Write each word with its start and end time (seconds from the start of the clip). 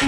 This 0.00 0.06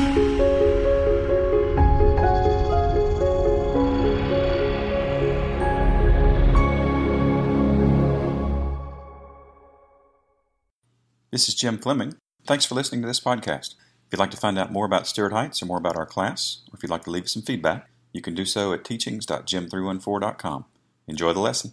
is 11.48 11.56
Jim 11.56 11.78
Fleming. 11.78 12.14
Thanks 12.46 12.64
for 12.64 12.76
listening 12.76 13.00
to 13.02 13.08
this 13.08 13.18
podcast. 13.18 13.74
If 14.06 14.12
you'd 14.12 14.20
like 14.20 14.30
to 14.30 14.36
find 14.36 14.56
out 14.56 14.70
more 14.70 14.86
about 14.86 15.08
Stuart 15.08 15.32
Heights 15.32 15.60
or 15.60 15.66
more 15.66 15.78
about 15.78 15.96
our 15.96 16.06
class, 16.06 16.60
or 16.68 16.76
if 16.76 16.84
you'd 16.84 16.90
like 16.90 17.02
to 17.04 17.10
leave 17.10 17.24
us 17.24 17.32
some 17.32 17.42
feedback, 17.42 17.90
you 18.12 18.20
can 18.20 18.36
do 18.36 18.44
so 18.44 18.72
at 18.72 18.84
teachings.jim314.com. 18.84 20.64
Enjoy 21.08 21.32
the 21.32 21.40
lesson. 21.40 21.72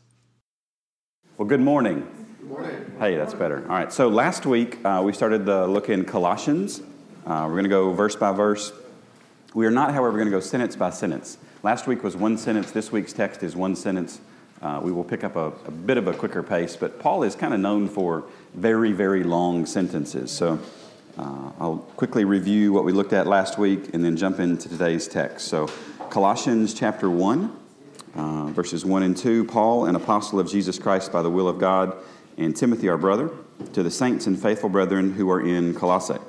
Well, 1.38 1.48
good 1.48 1.62
morning. 1.62 2.08
Good 2.40 2.50
morning. 2.50 2.96
Hey, 2.98 3.16
that's 3.16 3.36
better. 3.36 3.62
All 3.62 3.76
right. 3.76 3.94
So 3.94 4.08
last 4.08 4.48
week 4.48 4.84
uh, 4.84 5.04
we 5.06 5.14
started 5.14 5.46
the 5.46 5.68
look 5.68 5.88
in 5.88 6.04
Colossians. 6.04 6.82
Uh, 7.28 7.44
we're 7.44 7.56
going 7.56 7.64
to 7.66 7.70
go 7.70 7.92
verse 7.92 8.16
by 8.16 8.32
verse. 8.32 8.72
We 9.54 9.66
are 9.66 9.72
not, 9.72 9.94
however, 9.94 10.14
going 10.14 10.28
to 10.28 10.32
go 10.32 10.40
sentence 10.40 10.78
by 10.78 10.92
sentence. 10.92 11.38
Last 11.62 11.86
week 11.86 12.02
was 12.02 12.16
one 12.16 12.38
sentence. 12.38 12.72
This 12.72 12.90
week's 12.90 13.12
text 13.12 13.44
is 13.44 13.54
one 13.54 13.76
sentence. 13.76 14.22
Uh, 14.62 14.80
we 14.82 14.94
will 14.94 15.04
pick 15.04 15.26
up 15.26 15.36
a, 15.36 15.52
a, 15.66 15.72
bit 15.72 15.98
of 15.98 16.08
a 16.08 16.14
quicker 16.14 16.42
pace, 16.42 16.78
but 16.78 17.02
Paul 17.02 17.24
is 17.24 17.36
kind 17.36 17.54
of 17.54 17.60
known 17.60 17.90
for 17.90 18.24
very, 18.54 18.94
very 18.94 19.26
long 19.26 19.66
sentences. 19.66 20.32
So 20.32 20.58
uh, 21.18 21.52
I'll 21.60 21.86
quickly 21.98 22.24
review 22.24 22.72
what 22.72 22.86
we 22.86 22.94
looked 22.94 23.12
at 23.12 23.28
last 23.28 23.58
week 23.58 23.94
and 23.94 24.06
then 24.06 24.16
jump 24.16 24.40
into 24.40 24.70
today's 24.70 25.06
text. 25.06 25.50
So, 25.50 25.70
Colossians 26.10 26.74
chapter 26.74 27.10
1, 27.10 27.60
uh, 28.16 28.46
verses 28.52 28.86
1 28.86 29.04
and 29.04 29.18
2 29.18 29.44
Paul, 29.44 29.86
an 29.86 29.98
apostle 29.98 30.40
of 30.40 30.50
Jesus 30.50 30.80
Christ 30.80 31.12
by 31.12 31.22
the 31.22 31.30
will 31.30 31.50
of 31.50 31.60
God, 31.60 31.94
and 32.38 32.56
Timothy, 32.56 32.88
our 32.88 32.98
brother, 32.98 33.32
to 33.74 33.84
the 33.84 33.92
saints 33.92 34.28
and 34.28 34.42
faithful 34.42 34.70
brethren 34.70 35.12
who 35.12 35.30
are 35.30 35.46
in 35.46 35.74
Colossae. 35.76 36.20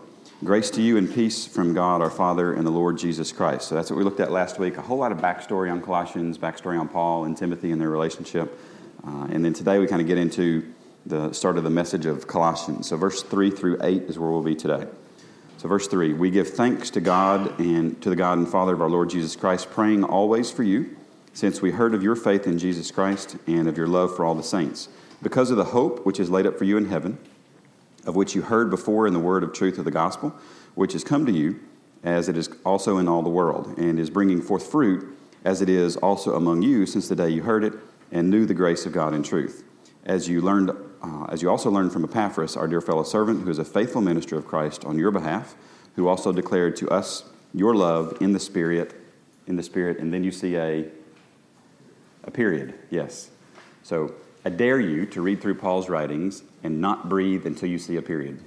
Grace 0.44 0.70
to 0.70 0.80
you 0.80 0.96
and 0.96 1.12
peace 1.12 1.48
from 1.48 1.74
God 1.74 2.00
our 2.00 2.10
Father 2.10 2.54
and 2.54 2.64
the 2.64 2.70
Lord 2.70 2.96
Jesus 2.96 3.32
Christ. 3.32 3.66
So 3.66 3.74
that's 3.74 3.90
what 3.90 3.96
we 3.96 4.04
looked 4.04 4.20
at 4.20 4.30
last 4.30 4.60
week. 4.60 4.76
A 4.76 4.80
whole 4.80 4.98
lot 4.98 5.10
of 5.10 5.18
backstory 5.18 5.68
on 5.68 5.82
Colossians, 5.82 6.38
backstory 6.38 6.78
on 6.78 6.86
Paul 6.86 7.24
and 7.24 7.36
Timothy 7.36 7.72
and 7.72 7.80
their 7.80 7.90
relationship. 7.90 8.56
Uh, 9.04 9.26
and 9.32 9.44
then 9.44 9.52
today 9.52 9.80
we 9.80 9.88
kind 9.88 10.00
of 10.00 10.06
get 10.06 10.16
into 10.16 10.72
the 11.06 11.32
start 11.32 11.58
of 11.58 11.64
the 11.64 11.70
message 11.70 12.06
of 12.06 12.28
Colossians. 12.28 12.86
So 12.86 12.96
verse 12.96 13.24
3 13.24 13.50
through 13.50 13.78
8 13.82 14.04
is 14.04 14.16
where 14.16 14.30
we'll 14.30 14.44
be 14.44 14.54
today. 14.54 14.86
So 15.56 15.66
verse 15.66 15.88
3 15.88 16.12
We 16.12 16.30
give 16.30 16.48
thanks 16.50 16.90
to 16.90 17.00
God 17.00 17.58
and 17.58 18.00
to 18.02 18.08
the 18.08 18.14
God 18.14 18.38
and 18.38 18.48
Father 18.48 18.74
of 18.74 18.80
our 18.80 18.88
Lord 18.88 19.10
Jesus 19.10 19.34
Christ, 19.34 19.72
praying 19.72 20.04
always 20.04 20.52
for 20.52 20.62
you, 20.62 20.96
since 21.32 21.60
we 21.60 21.72
heard 21.72 21.94
of 21.94 22.04
your 22.04 22.14
faith 22.14 22.46
in 22.46 22.60
Jesus 22.60 22.92
Christ 22.92 23.38
and 23.48 23.68
of 23.68 23.76
your 23.76 23.88
love 23.88 24.14
for 24.14 24.24
all 24.24 24.36
the 24.36 24.44
saints, 24.44 24.88
because 25.20 25.50
of 25.50 25.56
the 25.56 25.64
hope 25.64 26.06
which 26.06 26.20
is 26.20 26.30
laid 26.30 26.46
up 26.46 26.56
for 26.56 26.62
you 26.62 26.76
in 26.76 26.86
heaven 26.86 27.18
of 28.08 28.16
which 28.16 28.34
you 28.34 28.40
heard 28.40 28.70
before 28.70 29.06
in 29.06 29.12
the 29.12 29.20
word 29.20 29.44
of 29.44 29.52
truth 29.52 29.78
of 29.78 29.84
the 29.84 29.90
gospel, 29.90 30.34
which 30.74 30.94
has 30.94 31.04
come 31.04 31.26
to 31.26 31.32
you, 31.32 31.60
as 32.02 32.28
it 32.28 32.38
is 32.38 32.48
also 32.64 32.96
in 32.96 33.06
all 33.06 33.22
the 33.22 33.28
world, 33.28 33.76
and 33.76 34.00
is 34.00 34.08
bringing 34.08 34.40
forth 34.40 34.66
fruit, 34.70 35.06
as 35.44 35.60
it 35.60 35.68
is 35.68 35.96
also 35.98 36.34
among 36.34 36.62
you 36.62 36.86
since 36.86 37.06
the 37.06 37.14
day 37.14 37.28
you 37.28 37.42
heard 37.42 37.62
it 37.62 37.74
and 38.10 38.30
knew 38.30 38.46
the 38.46 38.54
grace 38.54 38.86
of 38.86 38.92
God 38.92 39.12
in 39.12 39.22
truth. 39.22 39.62
As 40.06 40.26
you 40.26 40.40
learned, 40.40 40.70
uh, 41.02 41.24
as 41.28 41.42
you 41.42 41.50
also 41.50 41.70
learned 41.70 41.92
from 41.92 42.02
Epaphras, 42.02 42.56
our 42.56 42.66
dear 42.66 42.80
fellow 42.80 43.02
servant, 43.02 43.42
who 43.42 43.50
is 43.50 43.58
a 43.58 43.64
faithful 43.64 44.00
minister 44.00 44.38
of 44.38 44.46
Christ 44.46 44.86
on 44.86 44.98
your 44.98 45.10
behalf, 45.10 45.54
who 45.94 46.08
also 46.08 46.32
declared 46.32 46.76
to 46.76 46.88
us 46.88 47.24
your 47.52 47.74
love 47.74 48.16
in 48.22 48.32
the 48.32 48.40
Spirit, 48.40 48.94
in 49.46 49.56
the 49.56 49.62
Spirit, 49.62 49.98
and 49.98 50.14
then 50.14 50.24
you 50.24 50.30
see 50.30 50.56
a 50.56 50.88
a 52.24 52.30
period. 52.30 52.74
Yes. 52.90 53.30
So 53.82 54.14
I 54.44 54.50
dare 54.50 54.80
you 54.80 55.06
to 55.06 55.20
read 55.20 55.40
through 55.40 55.56
Paul's 55.56 55.88
writings 55.88 56.42
and 56.62 56.80
not 56.80 57.08
breathe 57.08 57.46
until 57.46 57.68
you 57.68 57.78
see 57.78 57.96
a 57.96 58.02
period. 58.02 58.40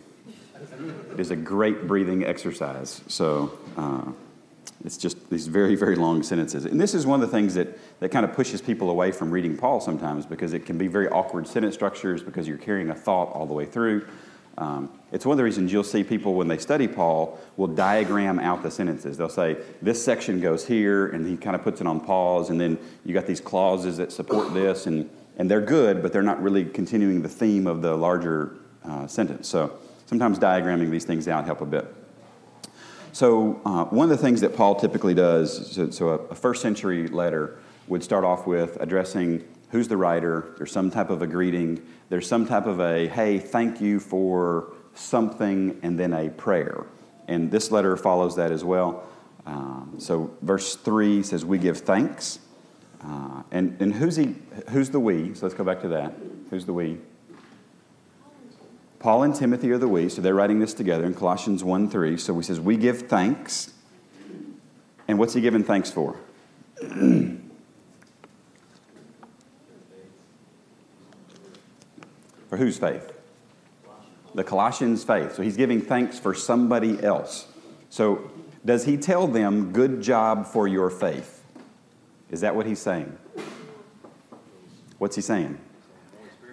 It 1.13 1.19
is 1.19 1.31
a 1.31 1.35
great 1.35 1.87
breathing 1.87 2.23
exercise. 2.23 3.01
So 3.07 3.57
uh, 3.77 4.11
it's 4.85 4.97
just 4.97 5.29
these 5.29 5.47
very, 5.47 5.75
very 5.75 5.95
long 5.95 6.23
sentences. 6.23 6.65
And 6.65 6.79
this 6.79 6.93
is 6.93 7.05
one 7.05 7.21
of 7.21 7.29
the 7.29 7.35
things 7.35 7.53
that, 7.55 7.67
that 7.99 8.09
kind 8.09 8.25
of 8.25 8.33
pushes 8.33 8.61
people 8.61 8.89
away 8.89 9.11
from 9.11 9.31
reading 9.31 9.57
Paul 9.57 9.79
sometimes 9.79 10.25
because 10.25 10.53
it 10.53 10.65
can 10.65 10.77
be 10.77 10.87
very 10.87 11.07
awkward 11.09 11.47
sentence 11.47 11.75
structures 11.75 12.23
because 12.23 12.47
you're 12.47 12.57
carrying 12.57 12.89
a 12.89 12.95
thought 12.95 13.31
all 13.33 13.45
the 13.45 13.53
way 13.53 13.65
through. 13.65 14.07
Um, 14.57 14.91
it's 15.11 15.25
one 15.25 15.33
of 15.33 15.37
the 15.37 15.43
reasons 15.43 15.71
you'll 15.71 15.83
see 15.83 16.03
people 16.03 16.33
when 16.33 16.47
they 16.47 16.57
study 16.57 16.87
Paul 16.87 17.39
will 17.57 17.67
diagram 17.67 18.39
out 18.39 18.63
the 18.63 18.71
sentences. 18.71 19.17
They'll 19.17 19.29
say, 19.29 19.57
this 19.81 20.03
section 20.03 20.39
goes 20.39 20.65
here, 20.65 21.07
and 21.07 21.25
he 21.25 21.37
kind 21.37 21.55
of 21.55 21.63
puts 21.63 21.81
it 21.81 21.87
on 21.87 21.99
pause, 21.99 22.49
and 22.49 22.59
then 22.59 22.77
you 23.05 23.13
got 23.13 23.25
these 23.25 23.41
clauses 23.41 23.97
that 23.97 24.11
support 24.11 24.53
this, 24.53 24.87
and 24.87 25.09
and 25.37 25.49
they're 25.49 25.61
good, 25.61 26.01
but 26.01 26.13
they're 26.13 26.21
not 26.21 26.41
really 26.41 26.65
continuing 26.65 27.21
the 27.21 27.29
theme 27.29 27.67
of 27.67 27.81
the 27.81 27.95
larger 27.95 28.57
uh, 28.83 29.07
sentence. 29.07 29.47
So 29.47 29.77
sometimes 30.05 30.39
diagramming 30.39 30.89
these 30.91 31.05
things 31.05 31.27
out 31.27 31.45
help 31.45 31.61
a 31.61 31.65
bit. 31.65 31.85
So 33.13 33.61
uh, 33.65 33.85
one 33.85 34.09
of 34.09 34.17
the 34.17 34.23
things 34.23 34.41
that 34.41 34.55
Paul 34.55 34.75
typically 34.75 35.13
does, 35.13 35.73
so, 35.73 35.89
so 35.89 36.09
a, 36.09 36.15
a, 36.15 36.35
first 36.35 36.61
century 36.61 37.07
letter 37.07 37.59
would 37.87 38.03
start 38.03 38.23
off 38.23 38.47
with 38.47 38.77
addressing 38.79 39.43
who's 39.69 39.87
the 39.87 39.97
writer. 39.97 40.53
There's 40.57 40.71
some 40.71 40.89
type 40.89 41.09
of 41.09 41.21
a 41.21 41.27
greeting. 41.27 41.85
There's 42.09 42.27
some 42.27 42.45
type 42.45 42.65
of 42.65 42.79
a 42.79 43.07
hey, 43.07 43.37
thank 43.39 43.81
you 43.81 43.99
for 43.99 44.73
something, 44.93 45.79
and 45.83 45.99
then 45.99 46.13
a 46.13 46.29
prayer. 46.29 46.85
And 47.27 47.51
this 47.51 47.71
letter 47.71 47.97
follows 47.97 48.35
that 48.37 48.51
as 48.51 48.63
well. 48.63 49.03
Um, 49.45 49.95
so 49.97 50.31
verse 50.41 50.75
three 50.75 51.23
says, 51.23 51.43
"We 51.43 51.57
give 51.57 51.79
thanks." 51.79 52.39
Uh, 53.03 53.43
and 53.51 53.81
and 53.81 53.93
who's, 53.93 54.15
he, 54.15 54.35
who's 54.69 54.89
the 54.91 54.99
we? 54.99 55.33
So 55.33 55.45
let's 55.45 55.55
go 55.55 55.63
back 55.63 55.81
to 55.81 55.87
that. 55.89 56.13
Who's 56.49 56.65
the 56.65 56.73
we? 56.73 56.99
Paul 59.01 59.23
and 59.23 59.33
Timothy 59.33 59.71
are 59.71 59.79
the 59.79 59.87
we, 59.87 60.09
so 60.09 60.21
they're 60.21 60.35
writing 60.35 60.59
this 60.59 60.75
together 60.75 61.05
in 61.05 61.15
Colossians 61.15 61.63
1 61.63 61.89
3. 61.89 62.17
So 62.17 62.35
he 62.37 62.43
says, 62.43 62.59
We 62.59 62.77
give 62.77 63.07
thanks. 63.09 63.73
And 65.07 65.17
what's 65.17 65.33
he 65.33 65.41
giving 65.41 65.63
thanks 65.63 65.89
for? 65.89 66.15
for 72.49 72.57
whose 72.57 72.77
faith? 72.77 73.11
The 74.35 74.43
Colossians' 74.43 75.03
faith. 75.03 75.33
So 75.33 75.41
he's 75.41 75.57
giving 75.57 75.81
thanks 75.81 76.19
for 76.19 76.35
somebody 76.35 77.03
else. 77.03 77.47
So 77.89 78.29
does 78.63 78.85
he 78.85 78.97
tell 78.97 79.25
them, 79.27 79.71
Good 79.73 80.03
job 80.03 80.45
for 80.45 80.67
your 80.67 80.91
faith? 80.91 81.40
Is 82.31 82.41
that 82.41 82.55
what 82.55 82.65
he's 82.65 82.79
saying? 82.79 83.17
What's 84.97 85.15
he 85.15 85.21
saying? 85.21 85.59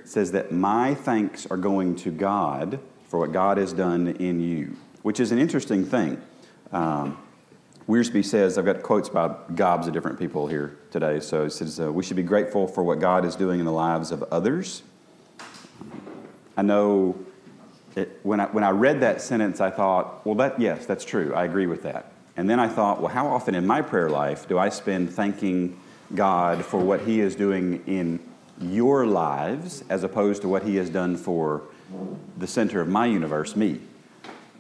It 0.01 0.09
says 0.09 0.33
that 0.33 0.51
my 0.51 0.95
thanks 0.95 1.47
are 1.47 1.57
going 1.57 1.95
to 1.97 2.11
God 2.11 2.81
for 3.09 3.19
what 3.19 3.33
God 3.33 3.59
has 3.59 3.73
done 3.73 4.09
in 4.09 4.41
you, 4.41 4.77
which 5.03 5.21
is 5.21 5.33
an 5.33 5.39
interesting 5.39 5.85
thing. 5.85 6.21
Um, 6.73 7.19
Wiersbe 7.89 8.25
says, 8.25 8.59
I've 8.59 8.67
got 8.67 8.83
quotes 8.83 9.09
by 9.09 9.35
gobs 9.55 9.87
of 9.87 9.95
different 9.95 10.19
people 10.19 10.47
here 10.47 10.77
today. 10.91 11.21
So 11.21 11.45
he 11.45 11.51
says, 11.51 11.81
uh, 11.81 11.91
We 11.91 12.03
should 12.03 12.17
be 12.17 12.23
grateful 12.23 12.67
for 12.67 12.83
what 12.83 12.99
God 12.99 13.25
is 13.25 13.35
doing 13.35 13.61
in 13.61 13.67
the 13.67 13.73
lives 13.73 14.11
of 14.11 14.23
others. 14.25 14.83
I 16.57 16.63
know 16.63 17.17
it, 17.97 18.19
when, 18.25 18.41
I, 18.41 18.47
when 18.47 18.65
I 18.65 18.71
read 18.71 19.01
that 19.01 19.23
sentence, 19.23 19.61
I 19.61 19.71
thought, 19.71 20.27
well, 20.27 20.35
that, 20.35 20.61
yes, 20.61 20.87
that's 20.87 21.05
true. 21.05 21.33
I 21.35 21.45
agree 21.45 21.67
with 21.67 21.83
that. 21.85 22.13
And 22.39 22.49
then 22.49 22.61
I 22.61 22.69
thought, 22.69 23.01
well, 23.01 23.13
how 23.13 23.27
often 23.27 23.57
in 23.57 23.67
my 23.67 23.83
prayer 23.83 24.09
life 24.09 24.47
do 24.47 24.61
I 24.61 24.69
spend 24.69 25.13
thanking 25.13 25.77
God 26.15 26.65
for 26.65 26.79
what 26.79 27.01
He 27.01 27.21
is 27.21 27.35
doing 27.35 27.83
in 27.89 28.21
your 28.61 29.07
lives 29.07 29.83
as 29.89 30.05
opposed 30.05 30.43
to 30.43 30.49
what 30.49 30.63
He 30.63 30.77
has 30.77 30.89
done 30.89 31.17
for 31.17 31.65
the 32.37 32.47
center 32.47 32.81
of 32.81 32.87
my 32.87 33.07
universe, 33.07 33.57
me? 33.57 33.81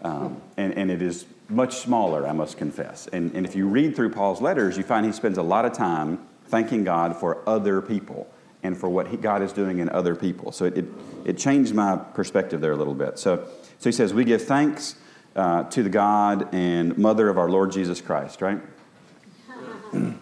Um, 0.03 0.43
and, 0.57 0.77
and 0.77 0.91
it 0.91 1.01
is 1.01 1.27
much 1.49 1.77
smaller, 1.77 2.27
I 2.27 2.33
must 2.33 2.57
confess. 2.57 3.07
And, 3.13 3.33
and 3.37 3.47
if 3.47 3.55
you 3.55 3.69
read 3.69 3.95
through 3.95 4.11
Paul's 4.11 4.43
letters, 4.43 4.77
you 4.77 4.83
find 4.83 5.07
he 5.07 5.13
spends 5.13 5.39
a 5.39 5.43
lot 5.43 5.65
of 5.65 5.73
time 5.73 6.19
thanking 6.47 6.83
God 6.83 7.15
for 7.15 7.49
other 7.49 7.81
people 7.81 8.29
and 8.65 8.77
for 8.77 8.89
what 8.89 9.07
he, 9.07 9.17
God 9.17 9.41
is 9.41 9.53
doing 9.53 9.79
in 9.79 9.89
other 9.91 10.17
people. 10.17 10.51
So 10.51 10.65
it, 10.65 10.79
it, 10.79 10.85
it, 11.25 11.39
changed 11.39 11.75
my 11.75 11.97
perspective 11.97 12.61
there 12.61 12.73
a 12.73 12.77
little 12.77 12.95
bit. 12.95 13.21
So, 13.21 13.47
so 13.79 13.89
he 13.89 13.93
says, 13.93 14.13
We 14.13 14.25
give 14.25 14.43
thanks 14.43 14.97
uh, 15.37 15.65
to 15.65 15.83
the 15.83 15.91
God 15.91 16.55
and 16.55 16.97
mother 16.99 17.29
of 17.29 17.39
our 17.39 17.49
Lord 17.49 17.73
Jesus 17.73 18.01
Christ, 18.01 18.43
right? 18.43 18.61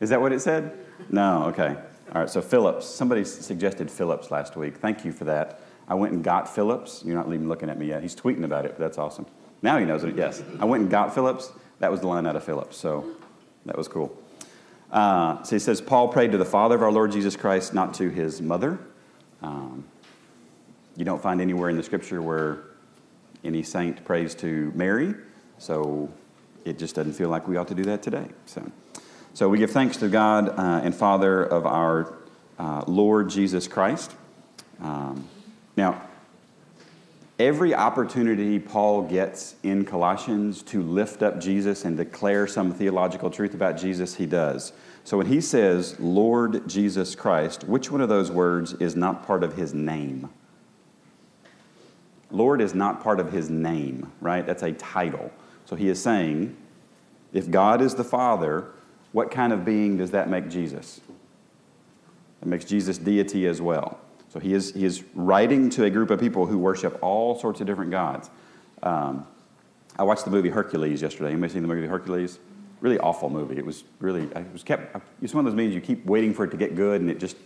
Is 0.00 0.10
that 0.10 0.20
what 0.20 0.32
it 0.32 0.40
said? 0.40 0.78
No, 1.10 1.44
okay. 1.44 1.76
All 2.14 2.20
right, 2.22 2.30
so 2.30 2.40
Phillips. 2.40 2.86
Somebody 2.86 3.24
suggested 3.24 3.90
Phillips 3.90 4.30
last 4.30 4.56
week. 4.56 4.76
Thank 4.78 5.04
you 5.04 5.12
for 5.12 5.24
that. 5.24 5.60
I 5.88 5.94
went 5.94 6.12
and 6.12 6.22
got 6.22 6.52
Phillips. 6.52 7.02
You're 7.04 7.16
not 7.16 7.26
even 7.26 7.48
looking 7.48 7.68
at 7.68 7.78
me 7.78 7.86
yet. 7.86 8.02
He's 8.02 8.14
tweeting 8.14 8.44
about 8.44 8.64
it, 8.64 8.72
but 8.72 8.78
that's 8.78 8.98
awesome. 8.98 9.26
Now 9.62 9.78
he 9.78 9.84
knows 9.84 10.04
it, 10.04 10.16
yes. 10.16 10.42
I 10.58 10.64
went 10.64 10.82
and 10.82 10.90
got 10.90 11.14
Phillips. 11.14 11.52
That 11.80 11.90
was 11.90 12.00
the 12.00 12.06
line 12.06 12.26
out 12.26 12.36
of 12.36 12.44
Phillips, 12.44 12.76
so 12.76 13.04
that 13.66 13.76
was 13.76 13.88
cool. 13.88 14.16
Uh, 14.90 15.42
so 15.42 15.56
he 15.56 15.60
says, 15.60 15.80
Paul 15.80 16.08
prayed 16.08 16.32
to 16.32 16.38
the 16.38 16.44
Father 16.44 16.74
of 16.74 16.82
our 16.82 16.92
Lord 16.92 17.12
Jesus 17.12 17.36
Christ, 17.36 17.74
not 17.74 17.94
to 17.94 18.08
his 18.08 18.40
mother. 18.42 18.78
Um, 19.42 19.84
you 20.96 21.04
don't 21.04 21.22
find 21.22 21.40
anywhere 21.40 21.70
in 21.70 21.76
the 21.76 21.82
scripture 21.82 22.20
where 22.20 22.64
any 23.44 23.62
saint 23.62 24.04
prays 24.04 24.34
to 24.36 24.72
Mary, 24.74 25.14
so 25.58 26.10
it 26.64 26.78
just 26.78 26.94
doesn't 26.94 27.14
feel 27.14 27.28
like 27.28 27.48
we 27.48 27.56
ought 27.56 27.68
to 27.68 27.74
do 27.74 27.84
that 27.84 28.02
today. 28.02 28.26
So, 28.46 28.70
so 29.34 29.48
we 29.48 29.58
give 29.58 29.70
thanks 29.70 29.96
to 29.98 30.08
God 30.08 30.48
uh, 30.50 30.80
and 30.82 30.94
Father 30.94 31.42
of 31.42 31.66
our 31.66 32.14
uh, 32.58 32.84
Lord 32.86 33.30
Jesus 33.30 33.66
Christ. 33.66 34.14
Um, 34.80 35.28
now, 35.76 36.02
every 37.38 37.74
opportunity 37.74 38.58
Paul 38.58 39.02
gets 39.02 39.54
in 39.62 39.84
Colossians 39.84 40.62
to 40.64 40.82
lift 40.82 41.22
up 41.22 41.40
Jesus 41.40 41.84
and 41.84 41.96
declare 41.96 42.46
some 42.46 42.72
theological 42.72 43.30
truth 43.30 43.54
about 43.54 43.78
Jesus, 43.78 44.16
he 44.16 44.26
does. 44.26 44.72
So 45.04 45.16
when 45.16 45.26
he 45.26 45.40
says, 45.40 45.98
Lord 45.98 46.68
Jesus 46.68 47.14
Christ, 47.14 47.64
which 47.64 47.90
one 47.90 48.02
of 48.02 48.10
those 48.10 48.30
words 48.30 48.74
is 48.74 48.94
not 48.94 49.26
part 49.26 49.42
of 49.42 49.56
his 49.56 49.72
name? 49.72 50.28
Lord 52.30 52.60
is 52.60 52.74
not 52.74 53.02
part 53.02 53.20
of 53.20 53.32
his 53.32 53.50
name, 53.50 54.12
right? 54.20 54.46
That's 54.46 54.62
a 54.62 54.72
title. 54.72 55.30
So 55.64 55.76
he 55.76 55.88
is 55.88 56.02
saying, 56.02 56.56
if 57.32 57.50
God 57.50 57.80
is 57.80 57.94
the 57.94 58.04
Father, 58.04 58.68
what 59.12 59.30
kind 59.30 59.52
of 59.52 59.64
being 59.64 59.96
does 59.96 60.10
that 60.12 60.28
make 60.28 60.48
Jesus? 60.48 61.00
It 62.42 62.48
makes 62.48 62.64
Jesus 62.64 62.98
deity 62.98 63.46
as 63.46 63.60
well. 63.60 63.98
So 64.28 64.38
he 64.38 64.54
is, 64.54 64.72
he 64.72 64.84
is 64.84 65.04
writing 65.14 65.70
to 65.70 65.84
a 65.84 65.90
group 65.90 66.10
of 66.10 66.20
people 66.20 66.46
who 66.46 66.58
worship 66.58 66.98
all 67.02 67.38
sorts 67.38 67.60
of 67.60 67.66
different 67.66 67.90
gods. 67.90 68.30
Um, 68.82 69.26
I 69.98 70.04
watched 70.04 70.24
the 70.24 70.30
movie 70.30 70.48
Hercules 70.48 71.02
yesterday. 71.02 71.32
Anybody 71.32 71.52
seen 71.52 71.62
the 71.62 71.68
movie 71.68 71.86
Hercules? 71.86 72.38
Really 72.80 72.98
awful 72.98 73.28
movie. 73.28 73.58
It 73.58 73.66
was 73.66 73.84
really, 73.98 74.22
it 74.22 74.52
was 74.52 74.62
kept, 74.62 74.96
it's 75.20 75.34
one 75.34 75.44
of 75.44 75.52
those 75.52 75.56
movies 75.56 75.74
you 75.74 75.80
keep 75.80 76.06
waiting 76.06 76.32
for 76.32 76.44
it 76.44 76.50
to 76.52 76.56
get 76.56 76.76
good 76.76 77.00
and 77.00 77.10
it 77.10 77.18
just, 77.18 77.36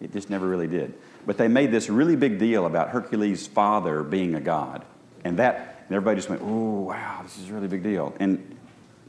it 0.00 0.12
just 0.12 0.30
never 0.30 0.48
really 0.48 0.66
did. 0.66 0.94
But 1.26 1.36
they 1.36 1.48
made 1.48 1.70
this 1.70 1.90
really 1.90 2.16
big 2.16 2.38
deal 2.38 2.66
about 2.66 2.88
Hercules' 2.90 3.46
father 3.46 4.02
being 4.02 4.34
a 4.34 4.40
god. 4.40 4.84
And 5.24 5.38
that, 5.38 5.84
and 5.86 5.96
everybody 5.96 6.16
just 6.16 6.30
went, 6.30 6.42
oh, 6.42 6.80
wow, 6.80 7.20
this 7.22 7.38
is 7.38 7.50
a 7.50 7.52
really 7.52 7.68
big 7.68 7.82
deal. 7.82 8.14
And 8.18 8.56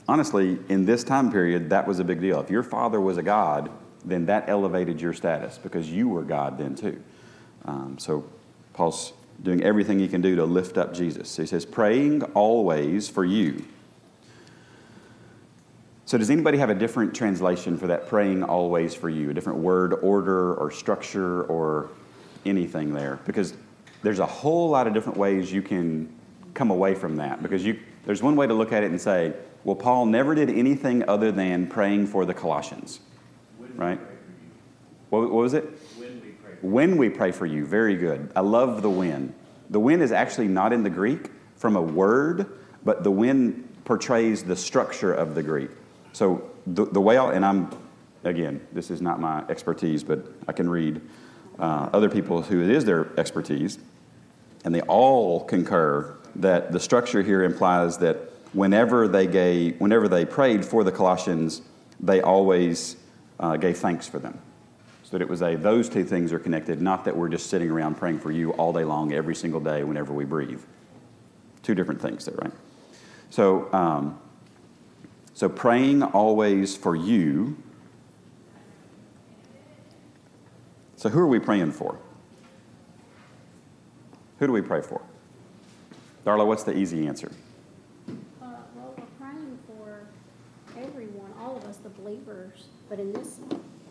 honestly, 0.07 0.59
in 0.67 0.85
this 0.85 1.03
time 1.03 1.31
period, 1.31 1.69
that 1.69 1.87
was 1.87 1.99
a 1.99 2.03
big 2.03 2.19
deal. 2.19 2.39
If 2.41 2.49
your 2.49 2.63
father 2.63 2.99
was 2.99 3.17
a 3.17 3.23
god, 3.23 3.71
then 4.03 4.25
that 4.25 4.49
elevated 4.49 4.99
your 4.99 5.13
status 5.13 5.57
because 5.57 5.89
you 5.89 6.09
were 6.09 6.23
God 6.23 6.57
then 6.57 6.75
too. 6.75 7.01
Um, 7.65 7.97
so 7.97 8.25
Paul's 8.73 9.13
doing 9.41 9.63
everything 9.63 9.99
he 9.99 10.07
can 10.07 10.21
do 10.21 10.35
to 10.35 10.45
lift 10.45 10.77
up 10.77 10.93
Jesus. 10.93 11.35
He 11.37 11.45
says, 11.45 11.65
praying 11.65 12.23
always 12.33 13.09
for 13.09 13.23
you. 13.23 13.63
So, 16.11 16.17
does 16.17 16.29
anybody 16.29 16.57
have 16.57 16.69
a 16.69 16.75
different 16.75 17.15
translation 17.15 17.77
for 17.77 17.87
that 17.87 18.09
praying 18.09 18.43
always 18.43 18.93
for 18.93 19.09
you? 19.09 19.29
A 19.29 19.33
different 19.33 19.59
word 19.59 19.93
order 20.01 20.53
or 20.55 20.69
structure 20.69 21.43
or 21.43 21.89
anything 22.45 22.93
there? 22.93 23.21
Because 23.25 23.53
there's 24.03 24.19
a 24.19 24.25
whole 24.25 24.69
lot 24.69 24.87
of 24.87 24.93
different 24.93 25.17
ways 25.17 25.53
you 25.53 25.61
can 25.61 26.13
come 26.53 26.69
away 26.69 26.95
from 26.95 27.15
that. 27.15 27.41
Because 27.41 27.63
you, 27.63 27.79
there's 28.03 28.21
one 28.21 28.35
way 28.35 28.45
to 28.45 28.53
look 28.53 28.73
at 28.73 28.83
it 28.83 28.91
and 28.91 28.99
say, 28.99 29.31
well, 29.63 29.77
Paul 29.77 30.05
never 30.05 30.35
did 30.35 30.49
anything 30.49 31.07
other 31.07 31.31
than 31.31 31.67
praying 31.67 32.07
for 32.07 32.25
the 32.25 32.33
Colossians, 32.33 32.99
right? 33.75 33.97
What, 35.11 35.21
what 35.21 35.31
was 35.31 35.53
it? 35.53 35.63
When 36.61 36.97
we 36.97 37.07
pray 37.07 37.31
for 37.31 37.45
you. 37.45 37.65
Very 37.65 37.95
good. 37.95 38.33
I 38.35 38.41
love 38.41 38.81
the 38.81 38.89
when. 38.89 39.33
The 39.69 39.79
when 39.79 40.01
is 40.01 40.11
actually 40.11 40.49
not 40.49 40.73
in 40.73 40.83
the 40.83 40.89
Greek 40.89 41.31
from 41.55 41.77
a 41.77 41.81
word, 41.81 42.59
but 42.83 43.05
the 43.05 43.11
when 43.11 43.69
portrays 43.85 44.43
the 44.43 44.57
structure 44.57 45.13
of 45.13 45.35
the 45.35 45.43
Greek. 45.43 45.69
So 46.13 46.49
the, 46.67 46.85
the 46.85 47.01
way, 47.01 47.17
I'll, 47.17 47.29
and 47.29 47.45
I'm, 47.45 47.69
again, 48.23 48.65
this 48.71 48.91
is 48.91 49.01
not 49.01 49.19
my 49.19 49.43
expertise, 49.49 50.03
but 50.03 50.25
I 50.47 50.51
can 50.51 50.69
read 50.69 51.01
uh, 51.59 51.89
other 51.93 52.09
people 52.09 52.41
who 52.41 52.61
it 52.61 52.69
is 52.69 52.85
their 52.85 53.07
expertise, 53.19 53.79
and 54.65 54.73
they 54.73 54.81
all 54.81 55.43
concur 55.43 56.17
that 56.35 56.71
the 56.71 56.79
structure 56.79 57.21
here 57.21 57.43
implies 57.43 57.97
that 57.99 58.17
whenever 58.53 59.07
they 59.07 59.27
gave, 59.27 59.79
whenever 59.79 60.07
they 60.07 60.25
prayed 60.25 60.65
for 60.65 60.83
the 60.83 60.91
Colossians, 60.91 61.61
they 61.99 62.21
always 62.21 62.97
uh, 63.39 63.57
gave 63.57 63.77
thanks 63.77 64.07
for 64.07 64.19
them. 64.19 64.39
So 65.03 65.17
that 65.17 65.21
it 65.21 65.29
was 65.29 65.41
a 65.41 65.55
those 65.55 65.89
two 65.89 66.05
things 66.05 66.31
are 66.31 66.39
connected, 66.39 66.81
not 66.81 67.03
that 67.05 67.15
we're 67.15 67.29
just 67.29 67.47
sitting 67.47 67.69
around 67.69 67.95
praying 67.95 68.19
for 68.19 68.31
you 68.31 68.51
all 68.51 68.71
day 68.71 68.85
long, 68.85 69.11
every 69.13 69.35
single 69.35 69.59
day, 69.59 69.83
whenever 69.83 70.13
we 70.13 70.23
breathe. 70.23 70.61
Two 71.63 71.75
different 71.75 72.01
things 72.01 72.25
there, 72.25 72.35
right? 72.35 72.53
So, 73.29 73.71
um, 73.73 74.19
so 75.33 75.49
praying 75.49 76.03
always 76.03 76.75
for 76.75 76.95
you. 76.95 77.57
So, 80.95 81.09
who 81.09 81.19
are 81.19 81.27
we 81.27 81.39
praying 81.39 81.71
for? 81.71 81.97
Who 84.39 84.47
do 84.47 84.53
we 84.53 84.61
pray 84.61 84.81
for? 84.81 85.01
Darla, 86.25 86.45
what's 86.45 86.63
the 86.63 86.77
easy 86.77 87.07
answer? 87.07 87.31
Uh, 88.07 88.13
well, 88.75 88.93
we're 88.97 89.03
praying 89.19 89.57
for 89.67 90.05
everyone, 90.77 91.31
all 91.39 91.57
of 91.57 91.63
us, 91.65 91.77
the 91.77 91.89
believers, 91.89 92.67
but 92.89 92.99
in 92.99 93.11
this 93.13 93.39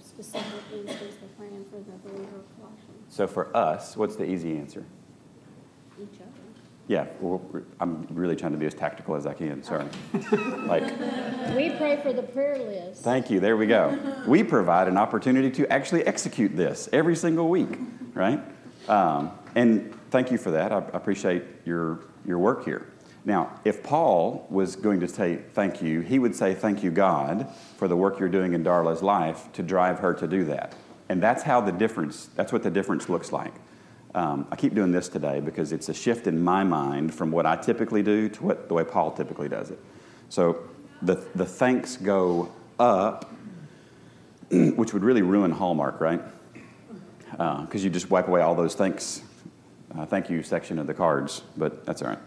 specific 0.00 0.44
instance, 0.72 1.14
we're 1.20 1.28
praying 1.46 1.64
for 1.70 1.78
the 1.78 1.96
believer 2.08 2.36
of 2.36 2.56
Colossians, 2.60 3.06
So, 3.08 3.26
for 3.26 3.54
us, 3.56 3.96
what's 3.96 4.14
the 4.16 4.25
easy 4.25 4.56
answer? 4.56 4.84
each 6.00 6.20
other. 6.20 6.39
Yeah, 6.90 7.06
I'm 7.78 8.04
really 8.10 8.34
trying 8.34 8.50
to 8.50 8.58
be 8.58 8.66
as 8.66 8.75
tactical 8.75 9.14
as 9.14 9.25
I 9.25 9.32
can. 9.32 9.62
Sorry. 9.62 9.87
like, 10.66 10.82
We 11.54 11.70
pray 11.70 12.00
for 12.02 12.12
the 12.12 12.25
prayer 12.25 12.58
list. 12.58 13.04
thank 13.04 13.31
you. 13.31 13.38
There 13.38 13.56
we 13.56 13.69
go. 13.69 13.96
We 14.26 14.42
provide 14.42 14.88
an 14.88 14.96
opportunity 14.96 15.52
to 15.52 15.72
actually 15.72 16.04
execute 16.04 16.56
this 16.56 16.88
every 16.92 17.14
single 17.14 17.48
week, 17.48 17.78
right? 18.12 18.40
Um, 18.88 19.31
and 19.54 19.96
thank 20.10 20.32
you 20.32 20.38
for 20.38 20.50
that. 20.50 20.72
I 20.72 20.78
I 20.78 20.96
appreciate 20.96 21.44
your 21.64 22.00
your 22.26 22.38
work 22.38 22.64
here. 22.64 22.88
Now, 23.25 23.60
if 23.64 23.84
Paul 23.84 24.48
was 24.50 24.75
going 24.75 24.98
to 24.98 25.06
say 25.06 25.36
thank 25.54 25.81
you, 25.81 26.00
he 26.00 26.19
would 26.19 26.34
say 26.34 26.54
thank 26.54 26.82
you, 26.82 26.90
God, 26.90 27.46
for 27.76 27.86
the 27.86 27.96
work 27.96 28.19
you're 28.19 28.28
doing 28.28 28.52
in 28.52 28.64
Darla's 28.64 29.00
life 29.00 29.48
to 29.52 29.62
drive 29.62 30.00
her 30.00 30.12
to 30.14 30.26
do 30.26 30.44
that. 30.46 30.75
And 31.08 31.22
that's 31.22 31.44
how 31.44 31.60
the 31.60 31.70
difference. 31.70 32.31
That's 32.34 32.52
what 32.52 32.64
the 32.64 32.70
difference 32.70 33.08
looks 33.08 33.31
like. 33.31 33.54
Um, 34.14 34.46
I 34.50 34.56
keep 34.56 34.74
doing 34.74 34.90
this 34.90 35.08
today 35.08 35.40
because 35.40 35.72
it's 35.72 35.88
a 35.88 35.94
shift 35.94 36.26
in 36.26 36.42
my 36.42 36.64
mind 36.64 37.14
from 37.14 37.30
what 37.30 37.46
I 37.46 37.56
typically 37.56 38.02
do 38.02 38.28
to 38.28 38.42
what 38.42 38.68
the 38.68 38.74
way 38.74 38.82
Paul 38.82 39.12
typically 39.12 39.48
does 39.48 39.70
it. 39.70 39.78
So 40.28 40.58
the, 41.02 41.14
the 41.34 41.46
thanks 41.46 41.96
go 41.96 42.50
up, 42.78 43.32
which 44.50 44.92
would 44.92 45.04
really 45.04 45.22
ruin 45.22 45.52
Hallmark, 45.52 46.00
right? 46.00 46.20
Because 47.30 47.74
uh, 47.74 47.78
you 47.78 47.90
just 47.90 48.10
wipe 48.10 48.26
away 48.26 48.40
all 48.40 48.54
those 48.54 48.74
thanks, 48.74 49.22
uh, 49.96 50.06
thank 50.06 50.28
you 50.28 50.42
section 50.42 50.78
of 50.78 50.86
the 50.88 50.94
cards, 50.94 51.42
but 51.56 51.86
that's 51.86 52.02
all 52.02 52.08
right. 52.08 52.18